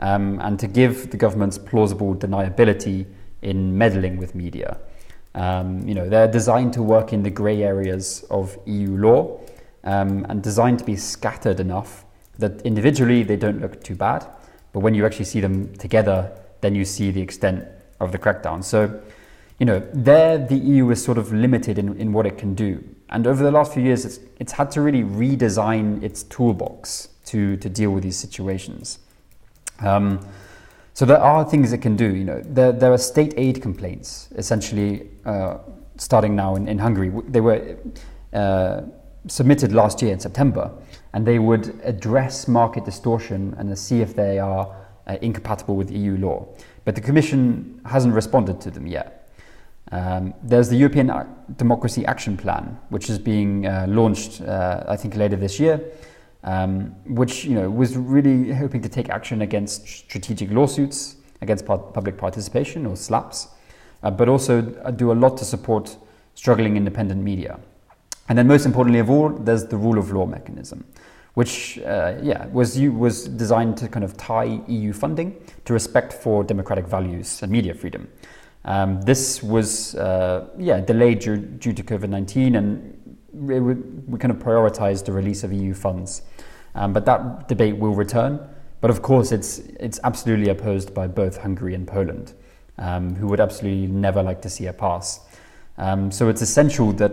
um, 0.01 0.39
and 0.41 0.59
to 0.61 0.67
give 0.67 1.11
the 1.11 1.17
governments 1.17 1.59
plausible 1.59 2.15
deniability 2.15 3.07
in 3.43 3.77
meddling 3.77 4.17
with 4.17 4.35
media. 4.35 4.79
Um, 5.35 5.87
you 5.87 5.95
know, 5.95 6.09
they're 6.09 6.31
designed 6.31 6.73
to 6.75 6.83
work 6.83 7.13
in 7.13 7.23
the 7.23 7.31
grey 7.31 7.63
areas 7.63 8.25
of 8.31 8.57
EU 8.67 8.97
law 8.97 9.41
um, 9.85 10.25
and 10.29 10.43
designed 10.43 10.79
to 10.81 10.85
be 10.85 10.97
scattered 10.97 11.61
enough 11.61 12.05
that 12.39 12.63
individually 12.63 13.23
they 13.23 13.37
don't 13.37 13.61
look 13.61 13.83
too 13.83 13.95
bad, 13.95 14.27
but 14.73 14.81
when 14.81 14.95
you 14.95 15.05
actually 15.05 15.25
see 15.25 15.41
them 15.41 15.75
together, 15.75 16.31
then 16.61 16.75
you 16.75 16.85
see 16.85 17.11
the 17.11 17.21
extent 17.21 17.67
of 18.01 18.13
the 18.13 18.19
crackdown. 18.19 18.63
So 18.63 19.01
you 19.59 19.67
know, 19.67 19.87
there 19.93 20.39
the 20.39 20.57
EU 20.57 20.91
is 20.91 21.03
sort 21.03 21.19
of 21.19 21.33
limited 21.33 21.79
in, 21.79 21.97
in 21.97 22.13
what 22.13 22.27
it 22.27 22.39
can 22.39 22.55
do. 22.55 22.83
And 23.11 23.27
over 23.27 23.43
the 23.43 23.51
last 23.51 23.73
few 23.73 23.83
years, 23.83 24.05
it's, 24.05 24.21
it's 24.39 24.53
had 24.53 24.71
to 24.73 24.81
really 24.81 25.03
redesign 25.03 26.03
its 26.03 26.23
toolbox 26.25 27.09
to, 27.27 27.57
to 27.57 27.69
deal 27.69 27.91
with 27.91 28.03
these 28.05 28.17
situations. 28.17 28.99
Um, 29.81 30.21
so 30.95 31.05
there 31.05 31.21
are 31.21 31.45
things 31.45 31.73
it 31.73 31.79
can 31.79 31.97
do. 31.97 32.15
You 32.15 32.25
know, 32.25 32.43
there, 32.45 32.73
there 32.73 32.93
are 32.93 32.99
state 32.99 33.35
aid 33.37 33.63
complaints, 33.63 34.29
essentially 34.35 35.09
uh, 35.25 35.59
starting 35.97 36.37
now 36.37 36.57
in, 36.57 36.69
in 36.69 36.79
Hungary. 36.79 37.13
They 37.29 37.41
were 37.41 37.77
uh, 38.33 38.83
submitted 39.27 39.73
last 39.73 40.03
year 40.03 40.13
in 40.13 40.21
September, 40.21 40.71
and 41.13 41.27
they 41.27 41.39
would 41.39 41.81
address 41.85 42.49
market 42.49 42.85
distortion 42.85 43.55
and 43.59 43.77
see 43.79 44.01
if 44.01 44.15
they 44.15 44.39
are 44.39 44.75
uh, 45.07 45.17
incompatible 45.23 45.77
with 45.77 45.91
EU 45.91 46.17
law. 46.17 46.47
But 46.85 46.95
the 46.95 47.01
Commission 47.01 47.81
hasn't 47.87 48.15
responded 48.15 48.61
to 48.63 48.71
them 48.71 48.87
yet. 48.87 49.18
Um, 49.91 50.35
there's 50.43 50.69
the 50.69 50.77
European 50.77 51.11
Democracy 51.57 52.05
Action 52.05 52.37
Plan, 52.37 52.79
which 52.91 53.09
is 53.09 53.19
being 53.19 53.67
uh, 53.67 53.87
launched, 53.89 54.43
uh, 54.43 54.85
I 54.87 54.97
think, 54.97 55.17
later 55.17 55.37
this 55.37 55.59
year, 55.59 55.81
um, 56.45 56.95
which 57.07 57.45
you 57.45 57.55
know 57.55 57.71
was 57.71 57.97
really 57.97 58.53
hoping 58.53 58.83
to 58.83 58.89
take 58.89 59.09
action 59.09 59.43
against 59.43 59.87
strategic 59.89 60.51
lawsuits 60.51 61.17
against 61.41 61.65
public 61.65 62.19
participation 62.19 62.85
or 62.85 62.95
SLAPs, 62.95 63.49
uh, 64.03 64.11
but 64.11 64.29
also 64.29 64.75
uh, 64.83 64.91
do 64.91 65.13
a 65.13 65.15
lot 65.15 65.37
to 65.39 65.45
support 65.45 65.97
struggling 66.35 66.77
independent 66.77 67.23
media. 67.23 67.59
And 68.29 68.37
then, 68.37 68.47
most 68.47 68.67
importantly 68.67 69.01
of 69.01 69.09
all, 69.09 69.31
there's 69.31 69.67
the 69.67 69.77
rule 69.77 69.99
of 69.99 70.13
law 70.13 70.27
mechanism, 70.27 70.85
which 71.33 71.79
uh, 71.79 72.17
yeah 72.23 72.47
was 72.49 72.79
was 72.79 73.27
designed 73.27 73.79
to 73.79 73.89
kind 73.89 74.05
of 74.05 74.17
tie 74.19 74.61
EU 74.69 74.93
funding 74.93 75.35
to 75.65 75.73
respect 75.73 76.13
for 76.13 76.45
democratic 76.45 76.87
values 76.87 77.43
and 77.43 77.51
media 77.51 77.73
freedom. 77.73 78.09
Um, 78.65 79.01
this 79.03 79.43
was 79.43 79.95
uh, 79.95 80.49
yeah 80.59 80.81
delayed 80.81 81.21
due, 81.21 81.37
due 81.37 81.73
to 81.73 81.83
COVID 81.83 82.09
nineteen, 82.09 82.57
and 82.57 83.19
we, 83.33 83.61
we, 83.61 84.19
kind 84.19 84.33
of 84.33 84.39
prioritized 84.39 85.05
the 85.05 85.13
release 85.13 85.45
of 85.45 85.53
EU 85.53 85.75
funds. 85.75 86.23
Um, 86.75 86.93
but 86.93 87.05
that 87.07 87.49
debate 87.49 87.77
will 87.77 87.95
return. 87.95 88.41
But 88.81 88.91
of 88.91 89.03
course, 89.03 89.33
it's 89.33 89.59
it's 89.81 90.01
absolutely 90.05 90.51
opposed 90.51 90.95
by 90.95 91.07
both 91.07 91.39
Hungary 91.39 91.75
and 91.75 91.87
Poland, 91.87 92.35
um, 92.79 93.15
who 93.15 93.27
would 93.29 93.41
absolutely 93.41 93.87
never 93.87 94.23
like 94.23 94.43
to 94.43 94.51
see 94.51 94.67
it 94.67 94.79
pass. 94.79 95.21
Um, 95.77 96.11
so 96.11 96.29
it's 96.29 96.43
essential 96.43 96.93
that 96.95 97.13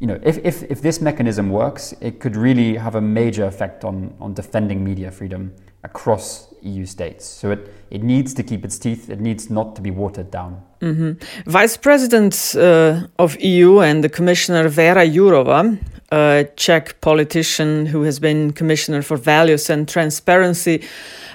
you 0.00 0.06
know 0.06 0.18
if, 0.22 0.38
if, 0.38 0.64
if 0.64 0.82
this 0.82 1.00
mechanism 1.00 1.50
works, 1.50 1.94
it 2.00 2.20
could 2.20 2.36
really 2.36 2.76
have 2.76 2.94
a 2.94 3.00
major 3.00 3.44
effect 3.44 3.84
on 3.84 4.14
on 4.20 4.34
defending 4.34 4.84
media 4.84 5.10
freedom 5.10 5.52
across 5.82 6.52
EU 6.62 6.84
states. 6.84 7.24
So 7.24 7.50
it, 7.52 7.72
it 7.90 8.02
needs 8.02 8.34
to 8.34 8.42
keep 8.42 8.64
its 8.64 8.78
teeth, 8.78 9.08
it 9.10 9.20
needs 9.20 9.50
not 9.50 9.76
to 9.76 9.82
be 9.82 9.90
watered 9.90 10.30
down. 10.30 10.62
Mm-hmm. 10.80 11.50
Vice 11.50 11.76
President 11.76 12.54
uh, 12.56 13.06
of 13.18 13.40
EU 13.40 13.80
and 13.80 14.02
the 14.02 14.08
Commissioner 14.08 14.68
Vera 14.68 15.06
Jourova, 15.06 15.78
a 16.12 16.48
Czech 16.56 17.00
politician 17.00 17.86
who 17.86 18.02
has 18.02 18.18
been 18.18 18.52
Commissioner 18.52 19.02
for 19.02 19.16
Values 19.16 19.70
and 19.70 19.88
Transparency, 19.88 20.82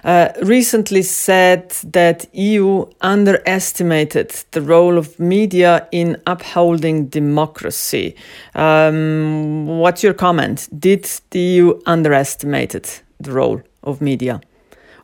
uh, 0.04 0.30
recently 0.44 1.02
said 1.02 1.70
that 1.84 2.26
EU 2.34 2.86
underestimated 3.02 4.30
the 4.52 4.62
role 4.62 4.98
of 4.98 5.20
media 5.20 5.88
in 5.92 6.18
upholding 6.28 7.08
democracy. 7.08 8.16
Um, 8.54 9.66
what's 9.80 10.04
your 10.04 10.14
comment? 10.14 10.70
Did 10.80 11.10
the 11.32 11.40
EU 11.40 11.80
underestimated 11.86 12.88
the 13.20 13.32
role 13.32 13.62
of 13.86 14.02
media 14.02 14.42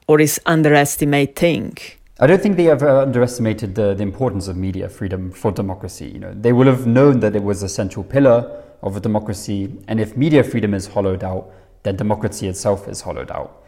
or 0.07 0.19
is 0.19 0.39
underestimating? 0.45 1.77
I 2.19 2.27
don't 2.27 2.41
think 2.41 2.57
they 2.57 2.69
ever 2.69 2.87
underestimated 2.99 3.75
the, 3.75 3.93
the 3.93 4.03
importance 4.03 4.47
of 4.47 4.55
media 4.55 4.89
freedom 4.89 5.31
for 5.31 5.51
democracy. 5.51 6.07
You 6.09 6.19
know, 6.19 6.33
they 6.33 6.53
will 6.53 6.67
have 6.67 6.85
known 6.85 7.19
that 7.21 7.35
it 7.35 7.43
was 7.43 7.63
a 7.63 7.69
central 7.69 8.03
pillar 8.03 8.63
of 8.83 8.95
a 8.95 8.99
democracy, 8.99 9.71
and 9.87 9.99
if 9.99 10.17
media 10.17 10.43
freedom 10.43 10.73
is 10.73 10.87
hollowed 10.87 11.23
out, 11.23 11.51
then 11.83 11.95
democracy 11.95 12.47
itself 12.47 12.87
is 12.87 13.01
hollowed 13.01 13.31
out. 13.31 13.63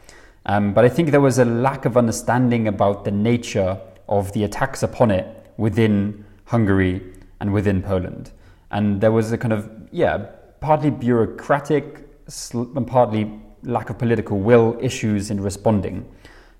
Um, 0.45 0.73
but 0.73 0.85
I 0.85 0.89
think 0.89 1.11
there 1.11 1.21
was 1.21 1.39
a 1.39 1.45
lack 1.45 1.85
of 1.85 1.97
understanding 1.97 2.67
about 2.67 3.05
the 3.05 3.11
nature 3.11 3.79
of 4.09 4.31
the 4.33 4.43
attacks 4.43 4.83
upon 4.83 5.11
it 5.11 5.25
within 5.57 6.25
Hungary 6.45 7.01
and 7.39 7.53
within 7.53 7.81
Poland. 7.81 8.31
And 8.71 8.99
there 8.99 9.11
was 9.11 9.31
a 9.31 9.37
kind 9.37 9.53
of, 9.53 9.69
yeah, 9.91 10.17
partly 10.59 10.89
bureaucratic 10.89 12.07
and 12.51 12.87
partly 12.87 13.39
lack 13.63 13.89
of 13.89 13.97
political 13.97 14.39
will 14.39 14.77
issues 14.81 15.31
in 15.31 15.41
responding. 15.41 16.05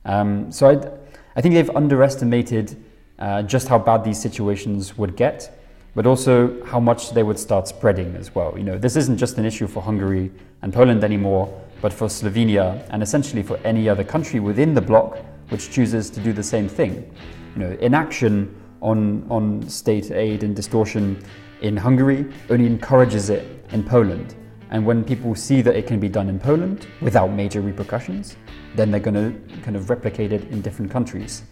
Um, 0.05 0.51
so 0.51 0.69
i 0.69 1.03
I 1.35 1.41
think 1.41 1.55
they've 1.55 1.75
underestimated 1.75 2.77
uh, 3.17 3.41
just 3.41 3.67
how 3.67 3.79
bad 3.79 4.03
these 4.03 4.21
situations 4.21 4.97
would 4.99 5.15
get, 5.15 5.59
but 5.95 6.05
also 6.05 6.63
how 6.65 6.79
much 6.79 7.11
they 7.11 7.23
would 7.23 7.39
start 7.39 7.67
spreading 7.67 8.15
as 8.15 8.35
well. 8.35 8.53
You 8.55 8.63
know, 8.63 8.77
this 8.77 8.95
isn't 8.95 9.17
just 9.17 9.37
an 9.39 9.45
issue 9.45 9.65
for 9.65 9.81
Hungary 9.81 10.31
and 10.61 10.71
Poland 10.71 11.03
anymore, 11.03 11.51
but 11.81 11.91
for 11.91 12.07
Slovenia 12.07 12.85
and 12.91 13.01
essentially 13.01 13.41
for 13.41 13.57
any 13.63 13.89
other 13.89 14.03
country 14.03 14.39
within 14.39 14.75
the 14.75 14.81
bloc 14.81 15.17
which 15.49 15.71
chooses 15.71 16.09
to 16.11 16.19
do 16.19 16.33
the 16.33 16.43
same 16.43 16.69
thing. 16.69 17.11
You 17.55 17.63
know, 17.63 17.77
inaction 17.79 18.55
on, 18.81 19.25
on 19.29 19.67
state 19.67 20.11
aid 20.11 20.43
and 20.43 20.55
distortion 20.55 21.23
in 21.61 21.77
Hungary 21.77 22.31
only 22.49 22.67
encourages 22.67 23.29
it 23.29 23.65
in 23.71 23.83
Poland. 23.83 24.35
And 24.73 24.83
when 24.85 25.03
people 25.03 25.35
see 25.35 25.61
that 25.61 25.75
it 25.75 25.85
can 25.85 25.99
be 25.99 26.09
done 26.09 26.27
in 26.27 26.39
Poland 26.39 26.87
without 26.99 27.31
major 27.31 27.61
repercussions, 27.61 28.35
then 28.75 28.89
they're 28.89 28.99
going 28.99 29.13
to 29.13 29.61
kind 29.61 29.77
of 29.77 29.89
replicate 29.89 30.33
it 30.33 30.43
in 30.51 30.61
different 30.61 30.91
countries. 30.91 31.43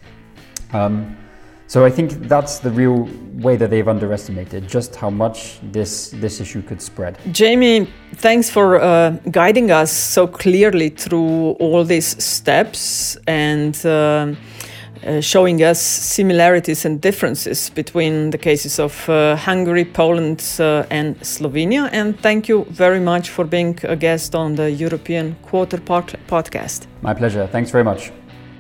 Um, 0.74 1.16
so 1.68 1.86
I 1.86 1.90
think 1.90 2.28
that's 2.28 2.60
the 2.60 2.72
real 2.72 3.08
way 3.34 3.56
that 3.58 3.70
they've 3.70 3.88
underestimated 3.88 4.68
just 4.68 4.96
how 4.96 5.10
much 5.10 5.60
this 5.72 6.10
this 6.10 6.42
issue 6.42 6.62
could 6.62 6.82
spread. 6.82 7.18
Jamie, 7.32 7.88
thanks 8.16 8.50
for 8.50 8.82
uh, 8.82 9.12
guiding 9.30 9.72
us 9.72 9.92
so 9.92 10.28
clearly 10.28 10.90
through 10.90 11.52
all 11.62 11.86
these 11.86 12.22
steps 12.22 13.18
and. 13.28 13.86
Uh, 13.86 14.34
uh, 15.06 15.22
showing 15.22 15.62
us 15.64 15.80
similarities 16.16 16.86
and 16.86 17.02
differences 17.02 17.70
between 17.70 18.32
the 18.32 18.38
cases 18.38 18.80
of 18.80 19.10
uh, 19.10 19.36
Hungary, 19.36 19.86
Poland, 19.86 20.44
uh, 20.60 20.86
and 20.90 21.16
Slovenia. 21.22 21.90
And 21.92 22.20
thank 22.22 22.50
you 22.50 22.66
very 22.70 23.00
much 23.00 23.30
for 23.30 23.46
being 23.46 23.80
a 23.84 23.96
guest 23.96 24.36
on 24.36 24.56
the 24.56 24.72
European 24.72 25.36
Quarter 25.42 25.78
podcast. 26.28 26.88
My 27.02 27.14
pleasure. 27.14 27.48
Thanks 27.48 27.72
very 27.72 27.84
much. 27.84 28.12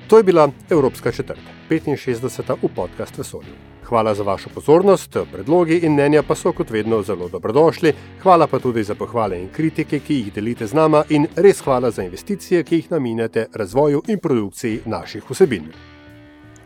To 0.07 0.17
je 0.17 0.23
bila 0.23 0.51
Evropska 0.69 1.11
četrta, 1.11 1.41
65. 1.69 2.55
v 2.61 2.67
podcast 2.75 3.17
Vesolju. 3.17 3.71
Hvala 3.91 4.13
za 4.15 4.23
vašo 4.23 4.49
pozornost, 4.53 5.17
predlogi 5.31 5.77
in 5.77 5.93
mnenja 5.93 6.23
pa 6.23 6.35
so 6.35 6.51
kot 6.51 6.69
vedno 6.69 7.01
zelo 7.03 7.29
dobrodošli. 7.29 7.93
Hvala 8.23 8.47
pa 8.47 8.59
tudi 8.59 8.83
za 8.83 8.95
pohvale 8.95 9.41
in 9.41 9.49
kritike, 9.49 9.99
ki 9.99 10.15
jih 10.15 10.33
delite 10.33 10.67
z 10.67 10.73
nama, 10.73 11.03
in 11.09 11.27
res 11.35 11.59
hvala 11.61 11.91
za 11.91 12.03
investicije, 12.03 12.63
ki 12.63 12.75
jih 12.75 12.91
namenjate 12.91 13.47
razvoju 13.53 14.03
in 14.07 14.19
produkciji 14.19 14.81
naših 14.85 15.31
vsebin. 15.31 15.67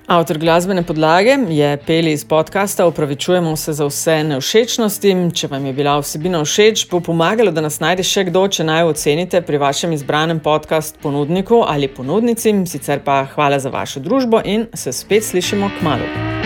Avtor 0.07 0.37
glasbene 0.37 0.83
podlage 0.83 1.37
je 1.49 1.77
Peli 1.77 2.11
iz 2.11 2.25
podcasta. 2.25 2.85
Upravičujemo 2.87 3.55
se 3.55 3.73
za 3.73 3.85
vse 3.85 4.23
neušečnosti. 4.23 5.15
Če 5.33 5.47
vam 5.47 5.65
je 5.65 5.73
bila 5.73 5.97
vsebina 5.97 6.43
všeč, 6.45 6.85
bo 6.91 6.99
pomagalo, 6.99 7.51
da 7.51 7.65
nas 7.65 7.79
najde 7.81 8.05
še 8.05 8.27
kdo, 8.29 8.45
če 8.47 8.67
naj 8.69 8.85
ocenite 8.91 9.41
pri 9.41 9.57
vašem 9.57 9.97
izbranem 9.97 10.39
podcast 10.45 11.01
ponudniku 11.01 11.63
ali 11.65 11.89
ponudnici. 11.89 12.53
Sicer 12.69 13.01
pa 13.01 13.23
hvala 13.33 13.57
za 13.59 13.73
vašo 13.73 13.99
družbo 13.99 14.45
in 14.45 14.67
se 14.73 14.93
spet 14.93 15.25
slišimo 15.25 15.73
k 15.79 15.89
malu. 15.89 16.44